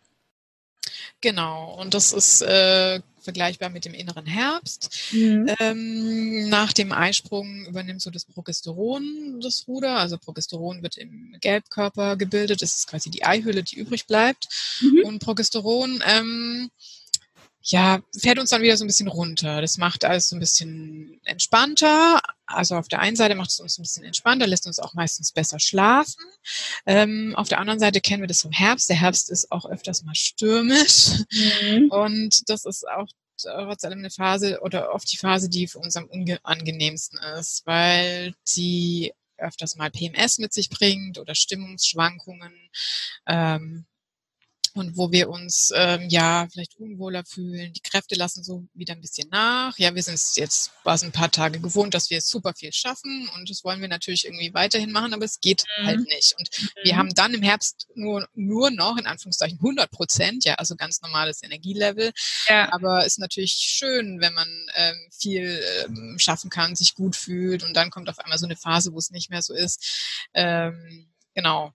[1.21, 4.93] Genau, und das ist äh, vergleichbar mit dem inneren Herbst.
[5.11, 5.49] Mhm.
[5.59, 9.97] Ähm, nach dem Eisprung übernimmt so das Progesteron das Ruder.
[9.97, 12.61] Also Progesteron wird im Gelbkörper gebildet.
[12.61, 14.47] Das ist quasi die Eihülle, die übrig bleibt.
[14.81, 15.05] Mhm.
[15.05, 16.69] Und Progesteron ähm,
[17.65, 19.61] ja, fährt uns dann wieder so ein bisschen runter.
[19.61, 22.21] Das macht alles so ein bisschen entspannter.
[22.45, 25.31] Also auf der einen Seite macht es uns ein bisschen entspannter, lässt uns auch meistens
[25.31, 26.23] besser schlafen.
[26.85, 28.89] Ähm, auf der anderen Seite kennen wir das vom Herbst.
[28.89, 31.23] Der Herbst ist auch öfters mal stürmisch.
[31.31, 31.89] Mhm.
[31.89, 35.95] Und das ist auch trotz allem eine Phase oder oft die Phase, die für uns
[35.95, 42.53] am unangenehmsten ist, weil sie öfters mal PMS mit sich bringt oder Stimmungsschwankungen.
[43.25, 43.85] Ähm,
[44.73, 47.73] und wo wir uns ähm, ja vielleicht unwohler fühlen.
[47.73, 49.77] Die Kräfte lassen so wieder ein bisschen nach.
[49.77, 52.73] Ja, wir sind es jetzt war es ein paar Tage gewohnt, dass wir super viel
[52.73, 55.85] schaffen und das wollen wir natürlich irgendwie weiterhin machen, aber es geht mhm.
[55.85, 56.35] halt nicht.
[56.37, 56.67] Und mhm.
[56.83, 61.01] wir haben dann im Herbst nur nur noch in Anführungszeichen 100 Prozent, ja, also ganz
[61.01, 62.11] normales Energielevel.
[62.47, 62.71] Ja.
[62.73, 67.75] Aber ist natürlich schön, wenn man ähm, viel ähm, schaffen kann, sich gut fühlt und
[67.75, 70.27] dann kommt auf einmal so eine Phase, wo es nicht mehr so ist.
[70.33, 71.73] Ähm, genau,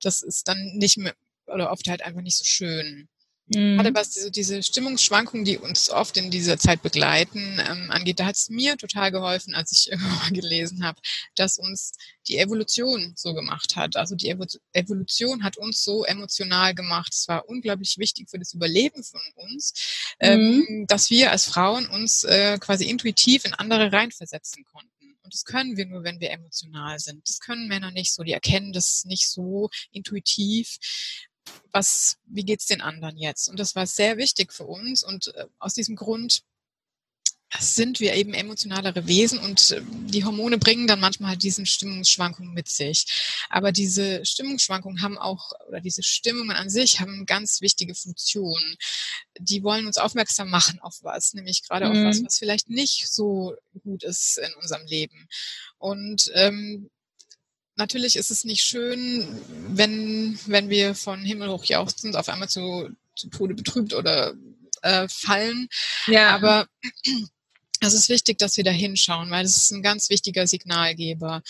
[0.00, 1.14] das ist dann nicht mehr
[1.52, 3.08] oder oft halt einfach nicht so schön.
[3.48, 3.76] Mhm.
[3.76, 8.26] Gerade was diese, diese Stimmungsschwankungen, die uns oft in dieser Zeit begleiten, ähm, angeht, da
[8.26, 11.00] hat es mir total geholfen, als ich irgendwann gelesen habe,
[11.34, 11.92] dass uns
[12.28, 13.96] die Evolution so gemacht hat.
[13.96, 14.28] Also die
[14.72, 17.12] Evolution hat uns so emotional gemacht.
[17.12, 19.74] Es war unglaublich wichtig für das Überleben von uns,
[20.20, 20.86] ähm, mhm.
[20.86, 24.88] dass wir als Frauen uns äh, quasi intuitiv in andere reinversetzen konnten.
[25.24, 27.28] Und das können wir nur, wenn wir emotional sind.
[27.28, 28.22] Das können Männer nicht so.
[28.22, 30.78] Die erkennen das nicht so intuitiv.
[31.72, 33.48] Was, wie geht's den anderen jetzt?
[33.48, 35.02] Und das war sehr wichtig für uns.
[35.02, 36.42] Und äh, aus diesem Grund
[37.58, 42.54] sind wir eben emotionalere Wesen und äh, die Hormone bringen dann manchmal halt diesen Stimmungsschwankungen
[42.54, 43.06] mit sich.
[43.48, 48.76] Aber diese Stimmungsschwankungen haben auch, oder diese Stimmungen an sich haben ganz wichtige Funktionen.
[49.38, 51.92] Die wollen uns aufmerksam machen auf was, nämlich gerade mhm.
[51.92, 52.26] auf was, mhm.
[52.26, 55.28] was vielleicht nicht so gut ist in unserem Leben.
[55.78, 56.90] Und ähm,
[57.76, 62.90] natürlich ist es nicht schön, wenn, wenn wir von Himmel hoch jauchzend auf einmal zu,
[63.16, 64.34] zu Tode betrübt oder
[64.82, 65.68] äh, fallen.
[66.06, 66.30] Ja.
[66.30, 66.66] Aber
[67.80, 71.42] es ist wichtig, dass wir da hinschauen, weil es ist ein ganz wichtiger Signalgeber.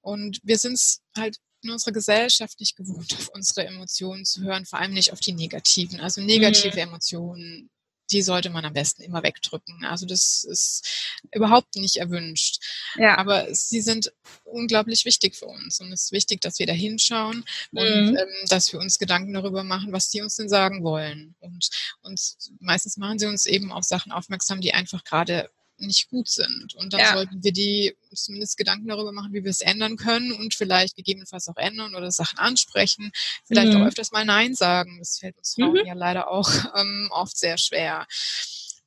[0.00, 4.66] Und wir sind es halt in unserer Gesellschaft nicht gewohnt, auf unsere Emotionen zu hören,
[4.66, 6.00] vor allem nicht auf die negativen.
[6.00, 6.88] Also negative mhm.
[6.88, 7.70] Emotionen
[8.14, 9.84] die sollte man am besten immer wegdrücken.
[9.84, 12.62] Also das ist überhaupt nicht erwünscht.
[12.96, 13.18] Ja.
[13.18, 14.12] Aber sie sind
[14.44, 17.78] unglaublich wichtig für uns und es ist wichtig, dass wir da hinschauen mhm.
[17.78, 21.34] und ähm, dass wir uns Gedanken darüber machen, was die uns denn sagen wollen.
[21.40, 21.68] Und,
[22.02, 22.20] und
[22.60, 26.74] meistens machen sie uns eben auf Sachen aufmerksam, die einfach gerade nicht gut sind.
[26.74, 27.12] Und dann ja.
[27.12, 31.48] sollten wir die zumindest Gedanken darüber machen, wie wir es ändern können und vielleicht gegebenenfalls
[31.48, 33.10] auch ändern oder Sachen ansprechen.
[33.44, 33.82] Vielleicht mhm.
[33.82, 34.98] auch öfters mal Nein sagen.
[34.98, 35.86] Das fällt uns Frauen mhm.
[35.86, 38.06] ja leider auch ähm, oft sehr schwer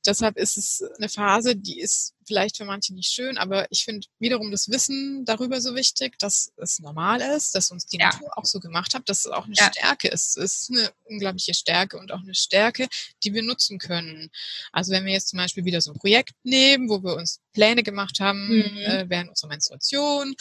[0.08, 4.06] deshalb ist es eine Phase, die ist vielleicht für manche nicht schön, aber ich finde
[4.18, 8.06] wiederum das Wissen darüber so wichtig, dass es normal ist, dass uns die ja.
[8.06, 9.70] Natur auch so gemacht hat, dass es auch eine ja.
[9.70, 10.36] Stärke ist.
[10.36, 12.88] Es ist eine unglaubliche Stärke und auch eine Stärke,
[13.22, 14.30] die wir nutzen können.
[14.72, 17.82] Also wenn wir jetzt zum Beispiel wieder so ein Projekt nehmen, wo wir uns Pläne
[17.82, 18.78] gemacht haben mhm.
[18.78, 20.34] äh, während unserer Menstruation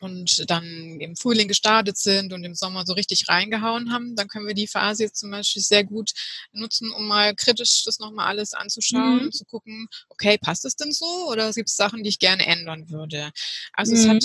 [0.00, 4.46] und dann im Frühling gestartet sind und im Sommer so richtig reingehauen haben, dann können
[4.46, 6.12] wir die Phase jetzt zum Beispiel sehr gut
[6.52, 9.22] nutzen, um mal kritisch das nochmal alles anzuschauen mhm.
[9.26, 12.46] und zu gucken, okay, passt es denn so oder gibt es Sachen, die ich gerne
[12.46, 13.30] ändern würde?
[13.72, 13.98] Also mhm.
[13.98, 14.24] es hat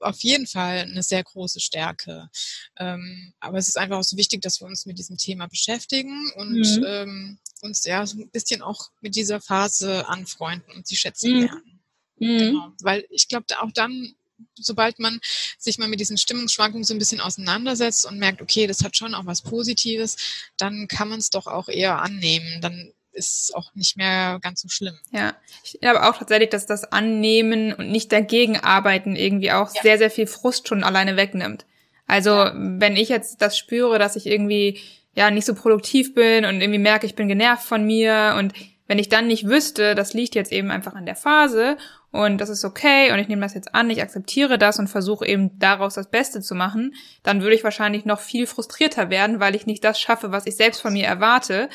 [0.00, 2.28] auf jeden Fall eine sehr große Stärke.
[2.76, 6.30] Ähm, aber es ist einfach auch so wichtig, dass wir uns mit diesem Thema beschäftigen
[6.36, 6.84] und mhm.
[6.86, 11.40] ähm, uns ja so ein bisschen auch mit dieser Phase anfreunden und sie schätzen mhm.
[11.40, 11.80] lernen.
[12.18, 12.38] Mhm.
[12.38, 12.72] Genau.
[12.82, 14.14] Weil ich glaube, auch dann
[14.54, 15.20] sobald man
[15.58, 19.14] sich mal mit diesen Stimmungsschwankungen so ein bisschen auseinandersetzt und merkt, okay, das hat schon
[19.14, 20.16] auch was Positives,
[20.56, 22.60] dann kann man es doch auch eher annehmen.
[22.60, 24.96] Dann ist es auch nicht mehr ganz so schlimm.
[25.12, 29.82] Ja, ich glaube auch tatsächlich, dass das Annehmen und nicht dagegen arbeiten irgendwie auch ja.
[29.82, 31.66] sehr, sehr viel Frust schon alleine wegnimmt.
[32.06, 32.52] Also ja.
[32.54, 34.80] wenn ich jetzt das spüre, dass ich irgendwie
[35.14, 38.52] ja nicht so produktiv bin und irgendwie merke, ich bin genervt von mir und
[38.88, 41.76] wenn ich dann nicht wüsste, das liegt jetzt eben einfach an der Phase
[42.10, 45.26] und das ist okay und ich nehme das jetzt an, ich akzeptiere das und versuche
[45.26, 49.54] eben daraus das Beste zu machen, dann würde ich wahrscheinlich noch viel frustrierter werden, weil
[49.54, 51.68] ich nicht das schaffe, was ich selbst von mir erwarte.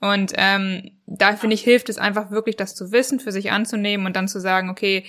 [0.00, 4.06] Und ähm, da finde ich, hilft es einfach wirklich, das zu wissen, für sich anzunehmen
[4.06, 5.04] und dann zu sagen, okay,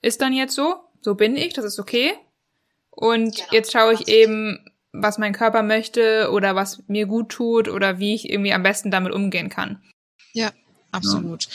[0.00, 2.14] ist dann jetzt so, so bin ich, das ist okay.
[2.90, 3.48] Und genau.
[3.52, 8.14] jetzt schaue ich eben, was mein Körper möchte oder was mir gut tut oder wie
[8.14, 9.82] ich irgendwie am besten damit umgehen kann.
[10.32, 10.50] Ja,
[10.94, 11.44] absolut.
[11.44, 11.50] Ja.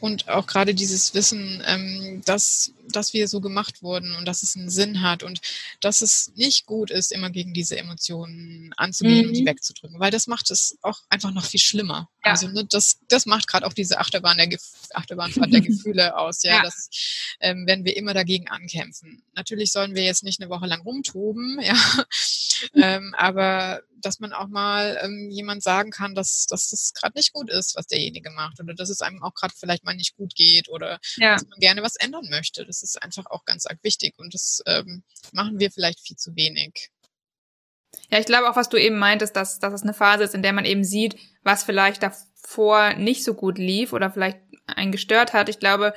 [0.00, 4.56] Und auch gerade dieses Wissen, ähm, dass, dass wir so gemacht wurden und dass es
[4.56, 5.40] einen Sinn hat und
[5.80, 9.28] dass es nicht gut ist, immer gegen diese Emotionen anzugehen mhm.
[9.28, 9.46] und die mhm.
[9.46, 12.08] wegzudrücken, weil das macht es auch einfach noch viel schlimmer.
[12.24, 12.32] Ja.
[12.32, 16.42] Also ne, das, das macht gerade auch diese Achterbahn der Gef Achterbahnfahrt der Gefühle aus,
[16.42, 16.62] ja, ja.
[16.62, 16.88] Dass,
[17.40, 19.22] ähm, wenn wir immer dagegen ankämpfen.
[19.34, 21.76] Natürlich sollen wir jetzt nicht eine Woche lang rumtoben, ja,
[22.74, 27.32] ähm, aber dass man auch mal ähm, jemand sagen kann, dass, dass das gerade nicht
[27.32, 30.34] gut ist, was derjenige macht oder dass es einem auch gerade vielleicht mal nicht gut
[30.34, 31.34] geht oder ja.
[31.34, 32.64] dass man gerne was ändern möchte.
[32.64, 36.34] Das ist einfach auch ganz arg wichtig und das ähm, machen wir vielleicht viel zu
[36.36, 36.90] wenig.
[38.10, 40.42] Ja, ich glaube auch, was du eben meintest, dass, dass es eine Phase ist, in
[40.42, 45.32] der man eben sieht, was vielleicht davor nicht so gut lief oder vielleicht einen gestört
[45.32, 45.48] hat.
[45.48, 45.94] Ich glaube,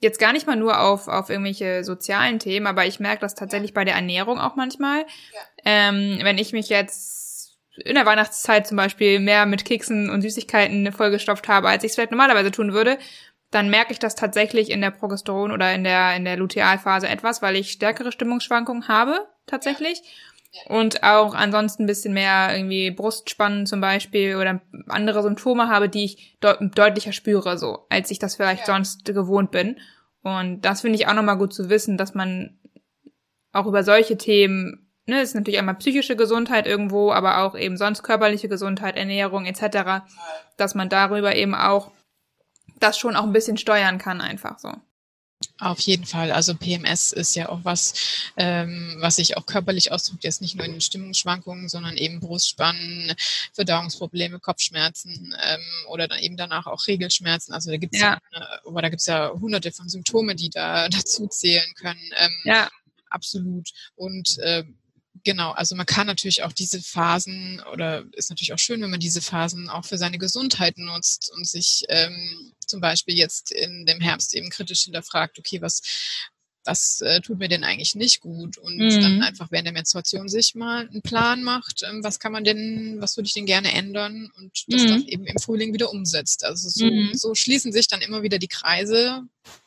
[0.00, 3.72] jetzt gar nicht mal nur auf, auf irgendwelche sozialen Themen, aber ich merke das tatsächlich
[3.72, 5.00] bei der Ernährung auch manchmal.
[5.00, 5.40] Ja.
[5.64, 10.92] Ähm, wenn ich mich jetzt in der Weihnachtszeit zum Beispiel mehr mit Keksen und Süßigkeiten
[10.92, 12.98] vollgestopft habe, als ich es vielleicht normalerweise tun würde,
[13.52, 17.42] dann merke ich das tatsächlich in der Progesteron oder in der, in der Lutealphase etwas,
[17.42, 20.02] weil ich stärkere Stimmungsschwankungen habe, tatsächlich.
[20.52, 20.74] Ja.
[20.74, 26.04] Und auch ansonsten ein bisschen mehr irgendwie Brustspannen zum Beispiel oder andere Symptome habe, die
[26.04, 28.74] ich deut deutlicher spüre, so, als ich das vielleicht ja.
[28.74, 29.78] sonst gewohnt bin.
[30.22, 32.58] Und das finde ich auch nochmal gut zu wissen, dass man
[33.52, 38.02] auch über solche Themen, ne, ist natürlich einmal psychische Gesundheit irgendwo, aber auch eben sonst
[38.02, 40.04] körperliche Gesundheit, Ernährung etc.,
[40.56, 41.92] dass man darüber eben auch
[42.82, 44.72] das schon auch ein bisschen steuern kann, einfach so.
[45.58, 46.32] Auf jeden Fall.
[46.32, 47.94] Also PMS ist ja auch was,
[48.36, 53.12] ähm, was sich auch körperlich ausdrückt, jetzt nicht nur in den Stimmungsschwankungen, sondern eben Brustspannen,
[53.52, 57.54] Verdauungsprobleme, Kopfschmerzen ähm, oder dann eben danach auch Regelschmerzen.
[57.54, 58.18] Also da gibt es ja.
[58.32, 62.10] ja, da gibt's ja hunderte von Symptome, die da dazu zählen können.
[62.16, 62.68] Ähm, ja.
[63.10, 63.68] Absolut.
[63.94, 64.64] Und äh,
[65.24, 68.98] Genau, also man kann natürlich auch diese Phasen oder ist natürlich auch schön, wenn man
[68.98, 74.00] diese Phasen auch für seine Gesundheit nutzt und sich ähm, zum Beispiel jetzt in dem
[74.00, 75.80] Herbst eben kritisch hinterfragt, okay, was,
[76.64, 78.58] was äh, tut mir denn eigentlich nicht gut?
[78.58, 79.00] Und mhm.
[79.00, 82.96] dann einfach während der Menstruation sich mal einen Plan macht, ähm, was kann man denn,
[83.00, 84.88] was würde ich denn gerne ändern und das mhm.
[84.88, 86.44] dann eben im Frühling wieder umsetzt.
[86.44, 87.12] Also so, mhm.
[87.14, 89.22] so schließen sich dann immer wieder die Kreise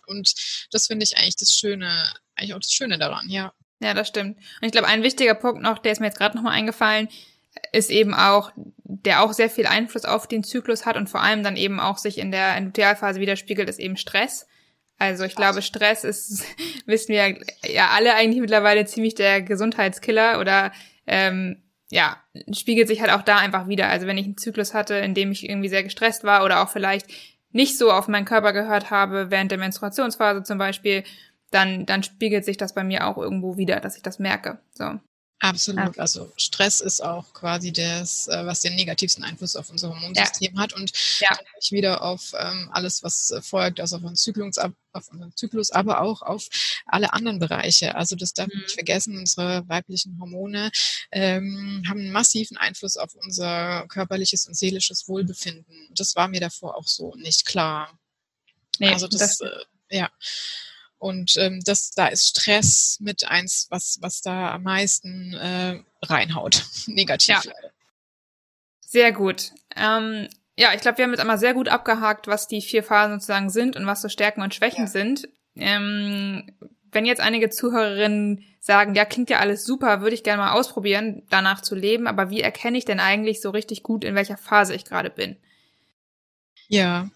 [0.06, 0.34] und
[0.72, 3.54] das finde ich eigentlich das Schöne, eigentlich auch das Schöne daran, ja.
[3.80, 4.38] Ja, das stimmt.
[4.38, 7.10] Und ich glaube, ein wichtiger Punkt noch, der ist mir jetzt gerade nochmal eingefallen,
[7.72, 8.52] ist eben auch,
[8.84, 11.98] der auch sehr viel Einfluss auf den Zyklus hat und vor allem dann eben auch
[11.98, 14.48] sich in der Endothealphase widerspiegelt, ist eben Stress.
[14.98, 16.44] Also ich glaube, Stress ist,
[16.86, 20.72] wissen wir ja alle eigentlich mittlerweile ziemlich der Gesundheitskiller oder
[21.06, 22.18] ähm, ja,
[22.52, 23.90] spiegelt sich halt auch da einfach wieder.
[23.90, 26.70] Also wenn ich einen Zyklus hatte, in dem ich irgendwie sehr gestresst war oder auch
[26.70, 27.08] vielleicht
[27.52, 31.04] nicht so auf meinen Körper gehört habe, während der Menstruationsphase zum Beispiel,
[31.52, 34.60] dann, dann spiegelt sich das bei mir auch irgendwo wieder, dass ich das merke.
[34.74, 35.00] So.
[35.40, 35.96] Absolut.
[35.96, 36.02] Ja.
[36.02, 40.62] Also Stress ist auch quasi das, äh, was den negativsten Einfluss auf unser Hormonsystem ja.
[40.62, 41.38] hat und ja.
[41.72, 46.02] wieder auf ähm, alles, was äh, folgt, also auf unseren, Zyklus, auf unseren Zyklus, aber
[46.02, 46.48] auch auf
[46.86, 47.96] alle anderen Bereiche.
[47.96, 48.64] Also das darf man mhm.
[48.64, 50.72] nicht vergessen, unsere weiblichen Hormone
[51.12, 55.90] ähm, haben einen massiven Einfluss auf unser körperliches und seelisches Wohlbefinden.
[55.92, 58.00] Das war mir davor auch so nicht klar.
[58.80, 60.10] Nee, also das, das äh, ja.
[60.98, 66.66] Und ähm, das, da ist Stress mit eins, was, was da am meisten äh, reinhaut,
[66.88, 67.44] negativ.
[67.44, 67.52] Ja.
[68.82, 69.52] Sehr gut.
[69.76, 73.20] Ähm, ja, ich glaube, wir haben jetzt einmal sehr gut abgehakt, was die vier Phasen
[73.20, 74.88] sozusagen sind und was so Stärken und Schwächen ja.
[74.88, 75.28] sind.
[75.56, 76.50] Ähm,
[76.92, 81.24] wenn jetzt einige Zuhörerinnen sagen, ja, klingt ja alles super, würde ich gerne mal ausprobieren,
[81.30, 84.74] danach zu leben, aber wie erkenne ich denn eigentlich so richtig gut, in welcher Phase
[84.74, 85.38] ich gerade bin?
[86.68, 87.10] Ja,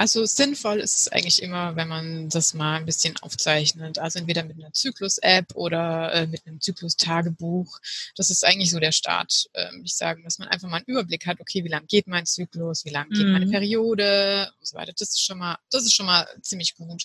[0.00, 3.98] also sinnvoll ist es eigentlich immer, wenn man das mal ein bisschen aufzeichnet.
[3.98, 7.78] Also entweder mit einer Zyklus-App oder äh, mit einem Zyklus-Tagebuch.
[8.16, 10.86] Das ist eigentlich so der Start, äh, würde ich sagen, dass man einfach mal einen
[10.86, 13.32] Überblick hat, okay, wie lang geht mein Zyklus, wie lang geht mhm.
[13.32, 14.94] meine Periode und so weiter.
[14.98, 17.04] Das ist schon mal, das ist schon mal ziemlich gut.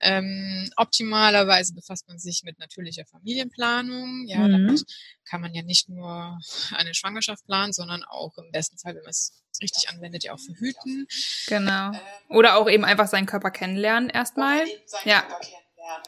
[0.00, 4.26] Ähm, optimalerweise befasst man sich mit natürlicher Familienplanung.
[4.28, 4.52] Ja, mhm.
[4.52, 4.84] damit
[5.28, 6.38] kann man ja nicht nur
[6.72, 10.40] eine Schwangerschaft planen, sondern auch im besten Fall, wenn man es richtig anwendet, ja auch
[10.40, 11.06] verhüten.
[11.46, 11.92] Genau.
[11.92, 14.64] Ähm, Oder auch eben einfach seinen Körper kennenlernen erstmal.
[15.04, 15.24] Ja.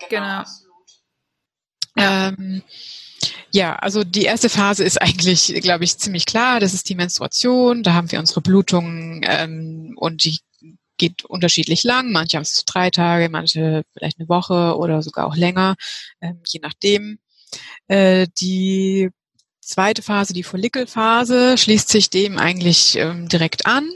[0.09, 0.45] Genau.
[0.45, 0.45] genau.
[1.97, 2.63] Ähm,
[3.51, 6.61] ja, also die erste Phase ist eigentlich, glaube ich, ziemlich klar.
[6.61, 7.83] Das ist die Menstruation.
[7.83, 10.39] Da haben wir unsere Blutungen ähm, und die
[10.99, 12.13] geht unterschiedlich lang.
[12.13, 15.77] Manche haben es drei Tage, manche vielleicht eine Woche oder sogar auch länger,
[16.21, 17.19] ähm, je nachdem.
[17.89, 19.11] Äh, die
[19.61, 23.91] zweite Phase, die Follikelphase, schließt sich dem eigentlich ähm, direkt an.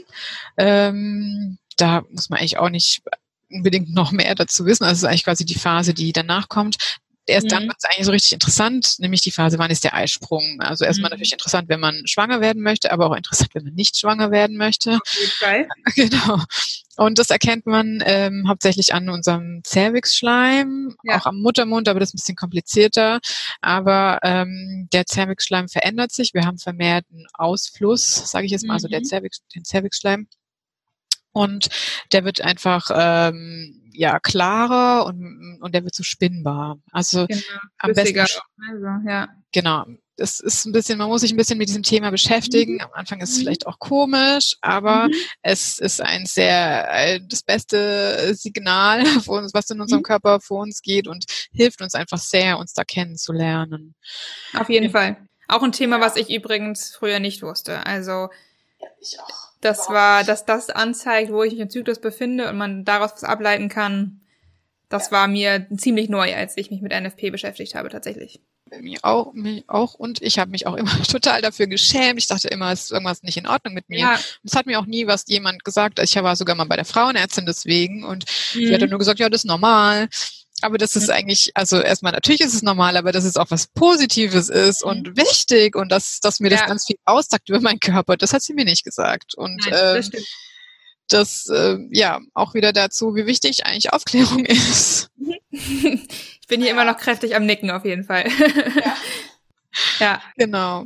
[0.57, 3.01] Ähm, da muss man eigentlich auch nicht
[3.49, 4.83] unbedingt noch mehr dazu wissen.
[4.83, 6.77] Also es ist eigentlich quasi die Phase, die danach kommt
[7.25, 7.49] erst mhm.
[7.49, 10.59] dann wird es eigentlich so richtig interessant, nämlich die Phase, wann ist der Eisprung.
[10.59, 11.13] Also erstmal mhm.
[11.13, 14.57] natürlich interessant, wenn man schwanger werden möchte, aber auch interessant, wenn man nicht schwanger werden
[14.57, 14.93] möchte.
[14.93, 15.67] Auf jeden Fall.
[15.95, 16.39] Genau.
[16.95, 21.19] Und das erkennt man ähm, hauptsächlich an unserem Cervixschleim, ja.
[21.19, 23.19] auch am Muttermund, aber das ist ein bisschen komplizierter.
[23.61, 26.33] Aber ähm, der Cervixschleim verändert sich.
[26.33, 28.75] Wir haben vermehrt einen Ausfluss, sage ich jetzt mal, mhm.
[28.75, 29.05] also der mhm.
[29.05, 30.27] Cervix, den Cervixschleim.
[31.33, 31.69] Und
[32.11, 36.77] der wird einfach ähm, ja klarer und, und der wird so spinnbar.
[36.91, 37.41] Also genau,
[37.79, 38.19] am besten.
[38.19, 39.27] Also, ja.
[39.51, 39.85] Genau.
[40.15, 42.75] Das ist ein bisschen, man muss sich ein bisschen mit diesem Thema beschäftigen.
[42.75, 42.81] Mhm.
[42.81, 43.41] Am Anfang ist es mhm.
[43.41, 45.13] vielleicht auch komisch, aber mhm.
[45.41, 50.05] es ist ein sehr, äh, das beste Signal, uns, was in unserem mhm.
[50.05, 53.95] Körper vor uns geht und hilft uns einfach sehr, uns da kennenzulernen.
[54.53, 54.91] Auf jeden ja.
[54.91, 55.17] Fall.
[55.47, 57.85] Auch ein Thema, was ich übrigens früher nicht wusste.
[57.85, 58.29] Also,
[58.79, 62.57] ja, ich auch das war, dass das anzeigt, wo ich mich im Zyklus befinde und
[62.57, 64.21] man daraus was ableiten kann.
[64.89, 68.41] Das war mir ziemlich neu, als ich mich mit NFP beschäftigt habe, tatsächlich.
[68.81, 69.93] Mir auch, mir auch.
[69.93, 72.19] Und ich habe mich auch immer total dafür geschämt.
[72.19, 73.99] Ich dachte immer, es ist irgendwas nicht in Ordnung mit mir.
[73.99, 74.19] Ja.
[74.43, 75.99] Es hat mir auch nie was jemand gesagt.
[75.99, 78.59] Ich war sogar mal bei der Frauenärztin deswegen und mhm.
[78.59, 80.09] die hat dann nur gesagt, ja, das ist normal.
[80.63, 83.67] Aber das ist eigentlich, also erstmal natürlich ist es normal, aber dass es auch was
[83.67, 84.89] Positives ist mhm.
[84.89, 86.57] und wichtig und dass, dass mir ja.
[86.57, 89.35] das ganz viel aussagt über meinen Körper, das hat sie mir nicht gesagt.
[89.35, 90.23] Und Nein, das, ähm,
[91.09, 95.09] das äh, ja auch wieder dazu, wie wichtig eigentlich Aufklärung ist.
[95.51, 96.73] ich bin hier ja.
[96.73, 98.25] immer noch kräftig am Nicken auf jeden Fall.
[98.83, 98.95] Ja.
[99.99, 100.21] Ja.
[100.37, 100.85] Genau.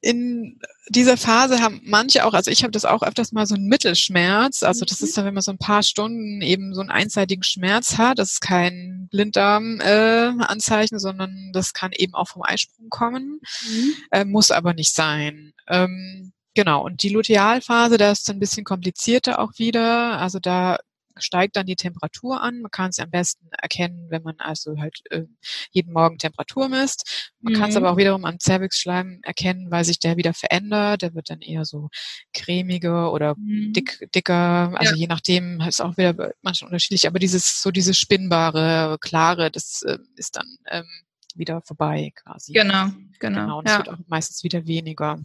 [0.00, 3.66] in dieser Phase haben manche auch, also ich habe das auch öfters mal so einen
[3.66, 4.62] Mittelschmerz.
[4.62, 5.14] Also das ist mhm.
[5.16, 8.18] dann, wenn man so ein paar Stunden eben so einen einseitigen Schmerz hat.
[8.18, 13.40] Das ist kein Blinddarm-Anzeichen, äh, sondern das kann eben auch vom Eisprung kommen.
[13.68, 13.94] Mhm.
[14.10, 15.52] Äh, muss aber nicht sein.
[15.66, 20.18] Ähm, Genau, und die Lutealphase, da ist es ein bisschen komplizierter auch wieder.
[20.18, 20.78] Also da
[21.20, 22.60] steigt dann die Temperatur an.
[22.60, 25.24] Man kann es am besten erkennen, wenn man also halt äh,
[25.70, 27.32] jeden Morgen Temperatur misst.
[27.40, 27.58] Man mhm.
[27.58, 31.02] kann es aber auch wiederum am Cervixschleim erkennen, weil sich der wieder verändert.
[31.02, 31.88] Der wird dann eher so
[32.32, 33.72] cremiger oder mhm.
[33.72, 34.72] dick, dicker.
[34.74, 35.00] Also ja.
[35.00, 37.06] je nachdem ist auch wieder manchmal unterschiedlich.
[37.06, 40.86] Aber dieses so dieses spinnbare, klare, das äh, ist dann ähm,
[41.34, 42.52] wieder vorbei quasi.
[42.52, 42.88] Genau,
[43.18, 43.40] genau.
[43.40, 43.58] Genau.
[43.58, 43.78] Und es ja.
[43.78, 45.20] wird auch meistens wieder weniger.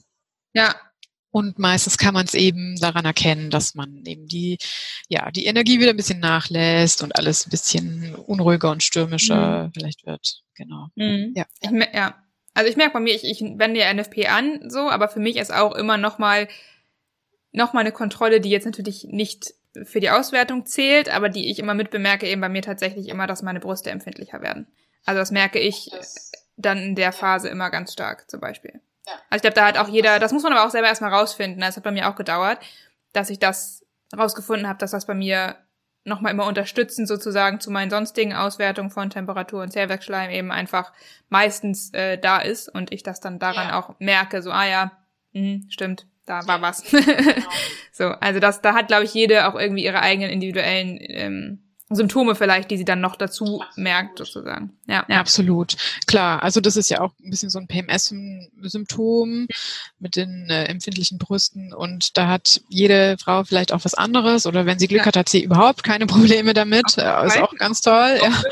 [0.54, 0.76] Ja,
[1.34, 4.60] und meistens kann man es eben daran erkennen, dass man eben die,
[5.08, 9.72] ja, die Energie wieder ein bisschen nachlässt und alles ein bisschen unruhiger und stürmischer mhm.
[9.74, 10.44] vielleicht wird.
[10.54, 10.90] Genau.
[10.94, 11.34] Mhm.
[11.36, 11.46] Ja.
[11.60, 12.16] Ich, ja.
[12.54, 15.38] Also ich merke bei mir, ich, ich wende ja NFP an, so, aber für mich
[15.38, 16.48] ist auch immer nochmal
[17.52, 19.56] noch mal eine Kontrolle, die jetzt natürlich nicht
[19.86, 23.42] für die Auswertung zählt, aber die ich immer mitbemerke, eben bei mir tatsächlich immer, dass
[23.42, 24.68] meine Brüste empfindlicher werden.
[25.04, 25.90] Also das merke ich
[26.58, 28.82] dann in der Phase immer ganz stark, zum Beispiel.
[29.06, 29.14] Ja.
[29.30, 31.62] Also ich glaube, da hat auch jeder, das muss man aber auch selber erstmal rausfinden.
[31.62, 32.60] Das hat bei mir auch gedauert,
[33.12, 33.86] dass ich das
[34.16, 35.58] rausgefunden habe, dass das bei mir
[36.06, 40.91] nochmal immer unterstützend sozusagen zu meinen sonstigen Auswertungen von Temperatur und Zellwerkschleim eben einfach
[41.30, 43.80] meistens äh, da ist und ich das dann daran ja.
[43.80, 44.91] auch merke, so, ah ja,
[45.32, 46.84] mh, stimmt, da war was.
[46.91, 47.47] Genau.
[47.91, 52.36] so, also das, da hat, glaube ich, jede auch irgendwie ihre eigenen individuellen ähm, Symptome
[52.36, 54.78] vielleicht, die sie dann noch dazu merkt, sozusagen.
[54.88, 55.06] Ja.
[55.08, 55.76] ja, absolut.
[56.08, 59.48] Klar, also das ist ja auch ein bisschen so ein PMS-Symptom
[60.00, 64.66] mit den äh, empfindlichen Brüsten und da hat jede Frau vielleicht auch was anderes oder
[64.66, 65.06] wenn sie Glück ja.
[65.08, 66.98] hat, hat sie überhaupt keine Probleme damit.
[66.98, 68.20] Äh, ist auch ganz toll.
[68.22, 68.44] Ja.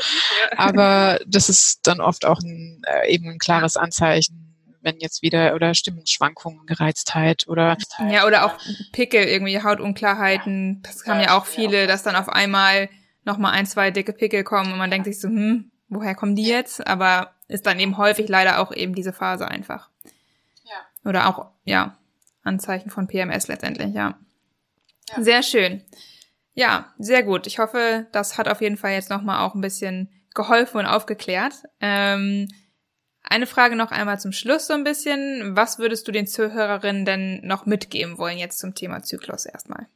[0.56, 5.54] Aber das ist dann oft auch ein, äh, eben ein klares Anzeichen wenn jetzt wieder
[5.54, 7.76] oder Stimmungsschwankungen, Gereiztheit oder
[8.10, 8.58] ja oder auch
[8.92, 12.88] Pickel irgendwie Hautunklarheiten, das haben ja auch viele, dass dann auf einmal
[13.24, 16.46] nochmal ein, zwei dicke Pickel kommen und man denkt sich so, hm, woher kommen die
[16.46, 16.86] jetzt?
[16.86, 19.90] Aber ist dann eben häufig leider auch eben diese Phase einfach.
[20.64, 21.08] Ja.
[21.08, 21.96] Oder auch, ja,
[22.42, 24.18] Anzeichen von PMS letztendlich, ja.
[25.10, 25.22] ja.
[25.22, 25.82] Sehr schön.
[26.54, 27.46] Ja, sehr gut.
[27.46, 31.54] Ich hoffe, das hat auf jeden Fall jetzt nochmal auch ein bisschen geholfen und aufgeklärt.
[31.80, 32.48] Ähm,
[33.22, 35.56] eine Frage noch einmal zum Schluss so ein bisschen.
[35.56, 39.86] Was würdest du den Zuhörerinnen denn noch mitgeben wollen jetzt zum Thema Zyklus erstmal?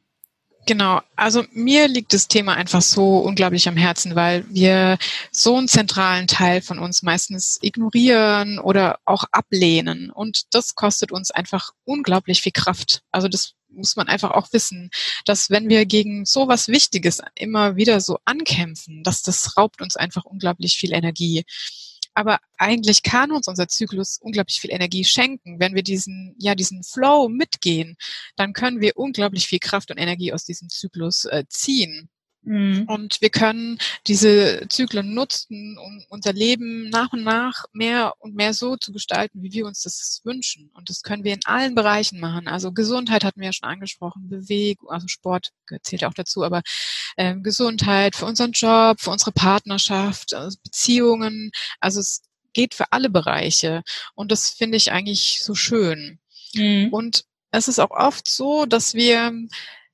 [0.67, 4.97] Genau, also mir liegt das Thema einfach so unglaublich am Herzen, weil wir
[5.31, 10.09] so einen zentralen Teil von uns meistens ignorieren oder auch ablehnen.
[10.11, 13.01] Und das kostet uns einfach unglaublich viel Kraft.
[13.11, 14.89] Also das muss man einfach auch wissen,
[15.23, 19.95] dass wenn wir gegen so was Wichtiges immer wieder so ankämpfen, dass das raubt uns
[19.95, 21.45] einfach unglaublich viel Energie.
[22.17, 25.59] Aber eigentlich kann uns unser Zyklus unglaublich viel Energie schenken.
[25.59, 27.95] Wenn wir diesen, ja, diesen Flow mitgehen,
[28.35, 32.09] dann können wir unglaublich viel Kraft und Energie aus diesem Zyklus äh, ziehen.
[32.43, 32.83] Mhm.
[32.87, 33.77] Und wir können
[34.07, 39.43] diese Zyklen nutzen, um unser Leben nach und nach mehr und mehr so zu gestalten,
[39.43, 40.69] wie wir uns das wünschen.
[40.73, 42.47] Und das können wir in allen Bereichen machen.
[42.47, 46.61] Also Gesundheit hatten wir ja schon angesprochen, Bewegung, also Sport zählt ja auch dazu, aber
[47.17, 51.51] äh, Gesundheit für unseren Job, für unsere Partnerschaft, also Beziehungen.
[51.79, 52.21] Also es
[52.53, 53.83] geht für alle Bereiche.
[54.15, 56.19] Und das finde ich eigentlich so schön.
[56.53, 56.89] Mhm.
[56.91, 59.33] Und es ist auch oft so, dass wir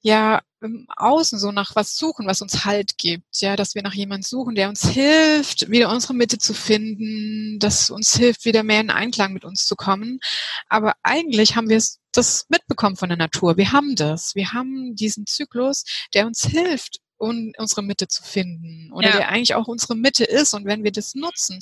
[0.04, 3.94] ja im Außen so nach was suchen, was uns Halt gibt, ja, dass wir nach
[3.94, 8.82] jemand suchen, der uns hilft, wieder unsere Mitte zu finden, das uns hilft, wieder mehr
[8.82, 10.20] in Einklang mit uns zu kommen.
[10.70, 11.82] Aber eigentlich haben wir
[12.14, 13.58] das mitbekommen von der Natur.
[13.58, 14.36] Wir haben das.
[14.36, 15.84] Wir haben diesen Zyklus,
[16.14, 19.18] der uns hilft, um unsere Mitte zu finden oder ja.
[19.18, 20.54] der eigentlich auch unsere Mitte ist.
[20.54, 21.60] Und wenn wir das nutzen,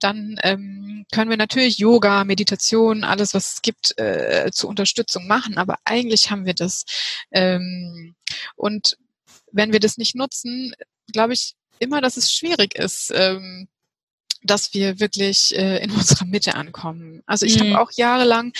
[0.00, 5.58] dann ähm, können wir natürlich Yoga, Meditation, alles, was es gibt, äh, zur Unterstützung machen.
[5.58, 6.84] Aber eigentlich haben wir das.
[7.30, 8.14] Ähm,
[8.56, 8.96] und
[9.52, 10.74] wenn wir das nicht nutzen,
[11.12, 13.68] glaube ich immer, dass es schwierig ist, ähm,
[14.44, 17.22] dass wir wirklich äh, in unserer Mitte ankommen.
[17.26, 17.74] Also ich mhm.
[17.74, 18.52] habe auch jahrelang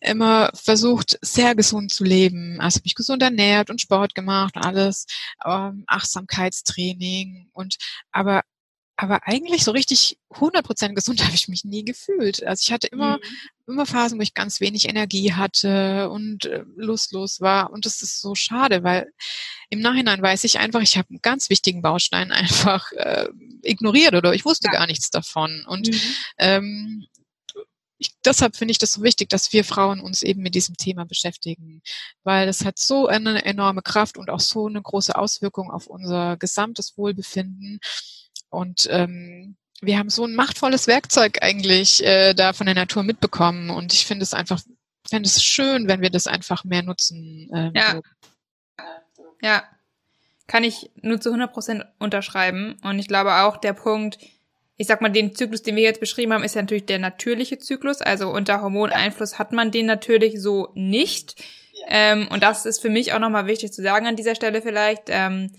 [0.00, 2.60] immer versucht, sehr gesund zu leben.
[2.60, 5.06] Also mich gesund ernährt und Sport gemacht und alles,
[5.44, 7.76] ähm, Achtsamkeitstraining und
[8.12, 8.42] aber
[9.00, 12.44] aber eigentlich so richtig 100% gesund habe ich mich nie gefühlt.
[12.44, 13.22] Also ich hatte immer, mhm.
[13.68, 17.70] immer Phasen, wo ich ganz wenig Energie hatte und äh, lustlos war.
[17.70, 19.10] Und das ist so schade, weil
[19.70, 23.28] im Nachhinein weiß ich einfach, ich habe einen ganz wichtigen Baustein einfach äh,
[23.62, 24.78] ignoriert oder ich wusste ja.
[24.78, 25.64] gar nichts davon.
[25.68, 26.00] Und mhm.
[26.38, 27.06] ähm,
[27.98, 31.04] ich, deshalb finde ich das so wichtig, dass wir Frauen uns eben mit diesem Thema
[31.04, 31.82] beschäftigen,
[32.24, 36.36] weil das hat so eine enorme Kraft und auch so eine große Auswirkung auf unser
[36.36, 37.78] gesamtes Wohlbefinden.
[38.50, 43.70] Und ähm, wir haben so ein machtvolles Werkzeug eigentlich äh, da von der Natur mitbekommen
[43.70, 44.60] und ich finde es einfach
[45.08, 47.48] fände es schön, wenn wir das einfach mehr nutzen.
[47.54, 47.92] Ähm, ja.
[47.92, 49.24] So.
[49.40, 49.64] Ja.
[50.46, 52.76] Kann ich nur zu 100 Prozent unterschreiben.
[52.82, 54.18] Und ich glaube auch der Punkt,
[54.76, 57.58] ich sag mal, den Zyklus, den wir jetzt beschrieben haben, ist ja natürlich der natürliche
[57.58, 58.00] Zyklus.
[58.00, 61.42] Also unter Hormoneinfluss hat man den natürlich so nicht.
[61.88, 65.04] Ähm, und das ist für mich auch nochmal wichtig zu sagen an dieser Stelle vielleicht.
[65.08, 65.52] Ähm,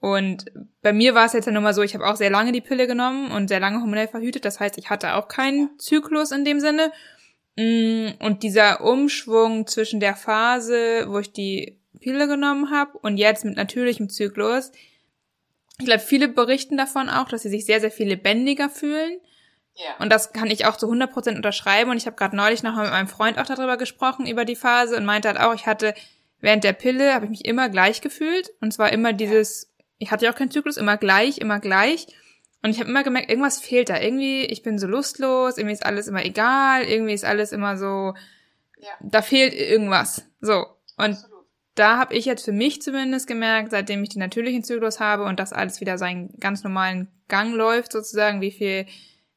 [0.00, 0.46] und
[0.80, 2.62] bei mir war es jetzt ja nun mal so, ich habe auch sehr lange die
[2.62, 4.46] Pille genommen und sehr lange hormonell verhütet.
[4.46, 6.90] Das heißt, ich hatte auch keinen Zyklus in dem Sinne.
[7.56, 13.44] Mm, und dieser Umschwung zwischen der Phase, wo ich die Pille genommen habe und jetzt
[13.44, 14.72] mit natürlichem Zyklus,
[15.78, 19.18] ich glaube, viele berichten davon auch, dass sie sich sehr, sehr viel lebendiger fühlen.
[19.74, 19.96] Ja.
[19.98, 21.90] Und das kann ich auch zu 100% unterschreiben.
[21.90, 24.56] Und ich habe gerade neulich noch mal mit meinem Freund auch darüber gesprochen, über die
[24.56, 25.94] Phase und meinte halt auch, ich hatte
[26.40, 28.50] während der Pille, habe ich mich immer gleich gefühlt.
[28.60, 29.70] Und zwar immer dieses,
[30.00, 32.08] ich hatte ja auch keinen Zyklus, immer gleich, immer gleich.
[32.62, 34.00] Und ich habe immer gemerkt, irgendwas fehlt da.
[34.00, 38.14] Irgendwie, ich bin so lustlos, irgendwie ist alles immer egal, irgendwie ist alles immer so,
[38.78, 38.90] ja.
[39.00, 40.26] da fehlt irgendwas.
[40.40, 40.66] So.
[40.96, 41.30] Und Absolut
[41.80, 45.40] da habe ich jetzt für mich zumindest gemerkt, seitdem ich den natürlichen Zyklus habe und
[45.40, 48.86] das alles wieder seinen ganz normalen Gang läuft, sozusagen, wie viel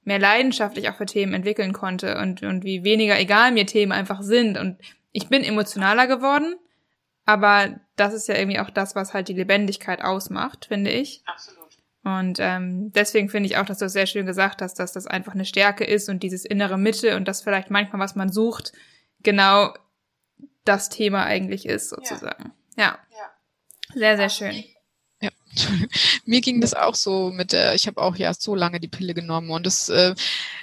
[0.04, 3.94] mehr Leidenschaft ich auch für Themen entwickeln konnte und, und wie weniger egal mir Themen
[3.94, 4.58] einfach sind.
[4.58, 4.78] Und
[5.14, 6.56] ich bin emotionaler geworden,
[7.26, 11.22] aber das ist ja irgendwie auch das, was halt die Lebendigkeit ausmacht, finde ich.
[11.26, 11.64] Absolut.
[12.04, 15.08] Und ähm, deswegen finde ich auch, dass du es sehr schön gesagt hast, dass das
[15.08, 18.74] einfach eine Stärke ist und dieses innere Mitte und das vielleicht manchmal, was man sucht,
[19.22, 19.74] genau
[20.66, 22.52] das Thema eigentlich ist, sozusagen.
[22.76, 22.98] Ja.
[23.12, 23.96] ja.
[23.96, 24.64] Sehr, sehr schön.
[25.22, 25.30] Ja,
[26.26, 29.14] mir ging das auch so mit der, ich habe auch ja so lange die Pille
[29.14, 30.16] genommen und es äh,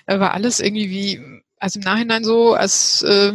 [0.07, 3.33] war alles irgendwie wie, also im Nachhinein so, als äh,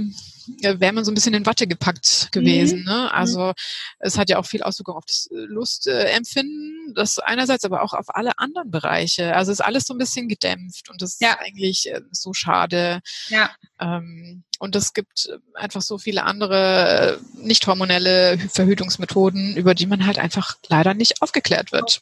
[0.62, 2.80] wäre man so ein bisschen in Watte gepackt gewesen.
[2.80, 2.86] Mhm.
[2.86, 2.94] Ne?
[3.04, 3.10] Mhm.
[3.12, 3.54] Also
[4.00, 8.08] es hat ja auch viel Auswirkungen auf das äh, Lustempfinden, das einerseits, aber auch auf
[8.08, 9.36] alle anderen Bereiche.
[9.36, 11.34] Also ist alles so ein bisschen gedämpft und das ja.
[11.34, 13.02] ist eigentlich äh, so schade.
[13.30, 13.52] Ja.
[13.80, 20.06] Ähm, und es gibt einfach so viele andere äh, nicht hormonelle Verhütungsmethoden, über die man
[20.06, 22.02] halt einfach leider nicht aufgeklärt wird.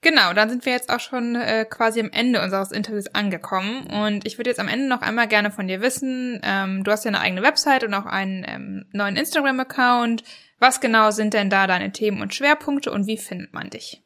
[0.00, 3.86] Genau, dann sind wir jetzt auch schon äh, quasi am Ende unseres Interviews angekommen.
[3.86, 7.04] Und ich würde jetzt am Ende noch einmal gerne von dir wissen, ähm, du hast
[7.04, 10.22] ja eine eigene Website und auch einen ähm, neuen Instagram-Account.
[10.60, 14.02] Was genau sind denn da deine Themen und Schwerpunkte und wie findet man dich?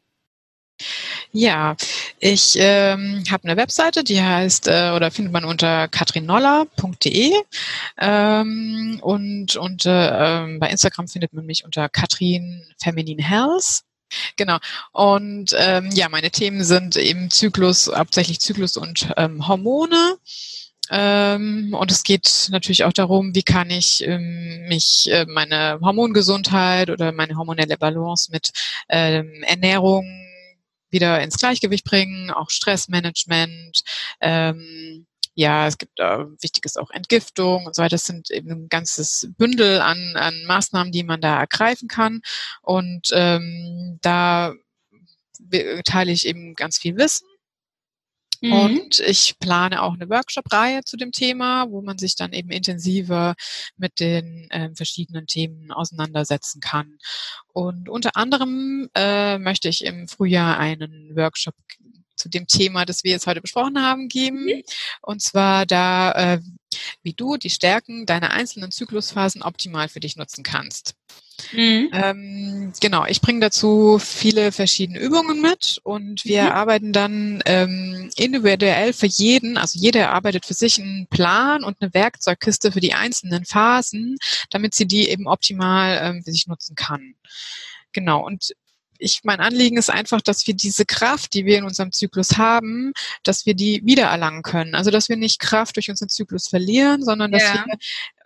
[1.31, 1.75] Ja,
[2.19, 7.33] ich ähm, habe eine Webseite, die heißt äh, oder findet man unter katrinnoller.de
[7.99, 13.83] ähm, und, und äh, bei Instagram findet man mich unter Katrin Feminine Health.
[14.35, 14.57] Genau.
[14.91, 20.17] Und ähm, ja, meine Themen sind eben Zyklus, hauptsächlich Zyklus und ähm, Hormone.
[20.89, 26.89] Ähm, und es geht natürlich auch darum, wie kann ich ähm, mich äh, meine Hormongesundheit
[26.89, 28.51] oder meine hormonelle Balance mit
[28.89, 30.05] ähm, Ernährung
[30.89, 33.81] wieder ins Gleichgewicht bringen, auch Stressmanagement,
[34.21, 37.95] ähm, ja, es gibt äh, wichtiges auch Entgiftung und so weiter.
[37.95, 42.21] Das sind eben ein ganzes Bündel an, an Maßnahmen, die man da ergreifen kann.
[42.61, 44.53] Und ähm, da
[45.85, 47.27] teile ich eben ganz viel Wissen.
[48.43, 48.53] Mhm.
[48.53, 53.35] Und ich plane auch eine Workshop-Reihe zu dem Thema, wo man sich dann eben intensiver
[53.77, 56.97] mit den äh, verschiedenen Themen auseinandersetzen kann.
[57.53, 61.55] Und unter anderem äh, möchte ich im Frühjahr einen Workshop
[62.23, 64.45] zu dem Thema, das wir jetzt heute besprochen haben, geben.
[64.45, 64.63] Mhm.
[65.01, 66.39] Und zwar da, äh,
[67.03, 70.95] wie du die Stärken deiner einzelnen Zyklusphasen optimal für dich nutzen kannst.
[71.51, 71.89] Mhm.
[71.91, 76.51] Ähm, genau, ich bringe dazu viele verschiedene Übungen mit und wir mhm.
[76.51, 81.93] arbeiten dann ähm, individuell für jeden, also jeder erarbeitet für sich einen Plan und eine
[81.93, 84.17] Werkzeugkiste für die einzelnen Phasen,
[84.51, 87.15] damit sie die eben optimal ähm, für sich nutzen kann.
[87.91, 88.53] Genau, und
[88.97, 92.93] ich, mein Anliegen ist einfach, dass wir diese Kraft, die wir in unserem Zyklus haben,
[93.23, 94.75] dass wir die wiedererlangen können.
[94.75, 97.65] Also, dass wir nicht Kraft durch unseren Zyklus verlieren, sondern dass ja.
[97.65, 97.77] wir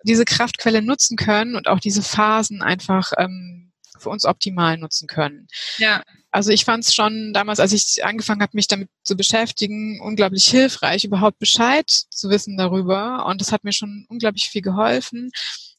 [0.04, 5.48] diese Kraftquelle nutzen können und auch diese Phasen einfach ähm, für uns optimal nutzen können.
[5.78, 6.04] Ja.
[6.32, 10.48] Also ich fand es schon damals, als ich angefangen habe, mich damit zu beschäftigen, unglaublich
[10.48, 13.26] hilfreich, überhaupt Bescheid zu wissen darüber.
[13.26, 15.32] Und das hat mir schon unglaublich viel geholfen.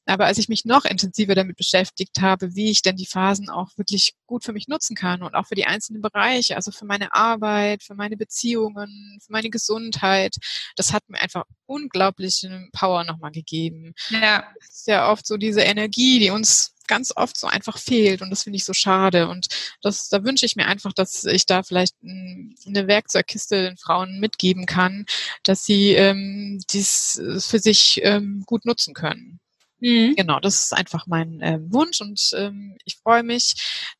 [0.09, 3.77] Aber als ich mich noch intensiver damit beschäftigt habe, wie ich denn die Phasen auch
[3.77, 7.13] wirklich gut für mich nutzen kann und auch für die einzelnen Bereiche, also für meine
[7.13, 10.37] Arbeit, für meine Beziehungen, für meine Gesundheit,
[10.77, 13.93] das hat mir einfach unglaubliche Power nochmal gegeben.
[14.09, 14.45] Ja.
[14.61, 18.31] Es ist ja oft so diese Energie, die uns ganz oft so einfach fehlt und
[18.31, 19.49] das finde ich so schade und
[19.83, 24.65] das da wünsche ich mir einfach, dass ich da vielleicht eine Werkzeugkiste den Frauen mitgeben
[24.65, 25.05] kann,
[25.43, 29.39] dass sie ähm, dies für sich ähm, gut nutzen können.
[29.81, 30.15] Mhm.
[30.17, 33.55] Genau, das ist einfach mein äh, Wunsch und ähm, ich freue mich,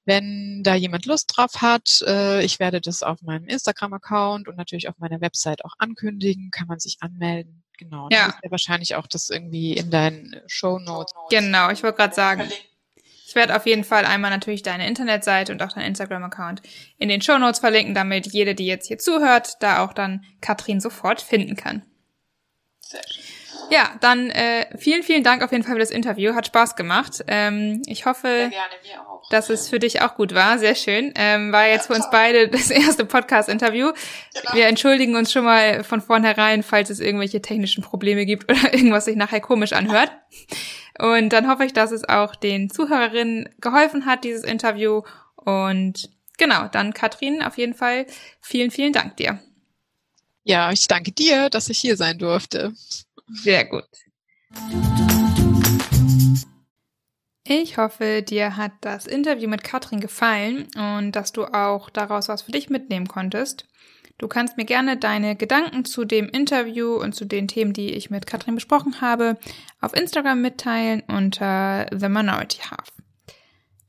[0.05, 2.03] wenn da jemand Lust drauf hat.
[2.07, 6.67] Äh, ich werde das auf meinem Instagram-Account und natürlich auf meiner Website auch ankündigen, kann
[6.67, 7.63] man sich anmelden.
[7.79, 8.09] Genau.
[8.11, 8.35] Ja.
[8.43, 11.15] Ja wahrscheinlich auch das irgendwie in deinen Show Notes.
[11.31, 12.51] Genau, ich wollte gerade sagen.
[13.27, 16.63] Ich werde auf jeden Fall einmal natürlich deine Internetseite und auch deinen Instagram-Account
[16.97, 20.81] in den Show Notes verlinken, damit jede, die jetzt hier zuhört, da auch dann Katrin
[20.81, 21.83] sofort finden kann.
[22.81, 23.28] Sehr schön.
[23.71, 26.35] Ja, dann äh, vielen, vielen Dank auf jeden Fall für das Interview.
[26.35, 27.25] Hat Spaß gemacht.
[27.27, 28.51] Ähm, ich hoffe,
[29.31, 30.59] dass es für dich auch gut war.
[30.59, 31.13] Sehr schön.
[31.17, 33.93] Ähm, war jetzt ja, für uns beide das erste Podcast-Interview.
[34.35, 34.55] Genau.
[34.55, 39.05] Wir entschuldigen uns schon mal von vornherein, falls es irgendwelche technischen Probleme gibt oder irgendwas
[39.05, 40.11] sich nachher komisch anhört.
[40.99, 45.03] Und dann hoffe ich, dass es auch den Zuhörerinnen geholfen hat, dieses Interview.
[45.37, 48.07] Und genau, dann Katrin, auf jeden Fall
[48.41, 49.39] vielen, vielen Dank dir.
[50.43, 52.73] Ja, ich danke dir, dass ich hier sein durfte.
[53.31, 53.85] Sehr gut.
[57.45, 62.43] Ich hoffe, dir hat das Interview mit Katrin gefallen und dass du auch daraus was
[62.43, 63.67] für dich mitnehmen konntest.
[64.19, 68.11] Du kannst mir gerne deine Gedanken zu dem Interview und zu den Themen, die ich
[68.11, 69.39] mit Katrin besprochen habe,
[69.81, 72.93] auf Instagram mitteilen unter The Minority Half.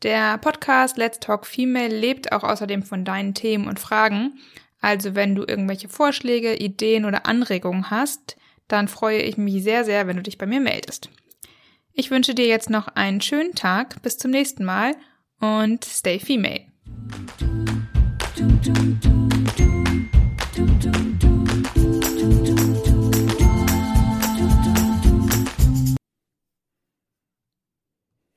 [0.03, 4.39] Der Podcast Let's Talk Female lebt auch außerdem von deinen Themen und Fragen.
[4.79, 8.37] Also wenn du irgendwelche Vorschläge, Ideen oder Anregungen hast,
[8.69, 11.09] dann freue ich mich sehr, sehr, wenn du dich bei mir meldest.
[11.91, 14.95] Ich wünsche dir jetzt noch einen schönen Tag, bis zum nächsten Mal
[15.41, 16.65] und stay female.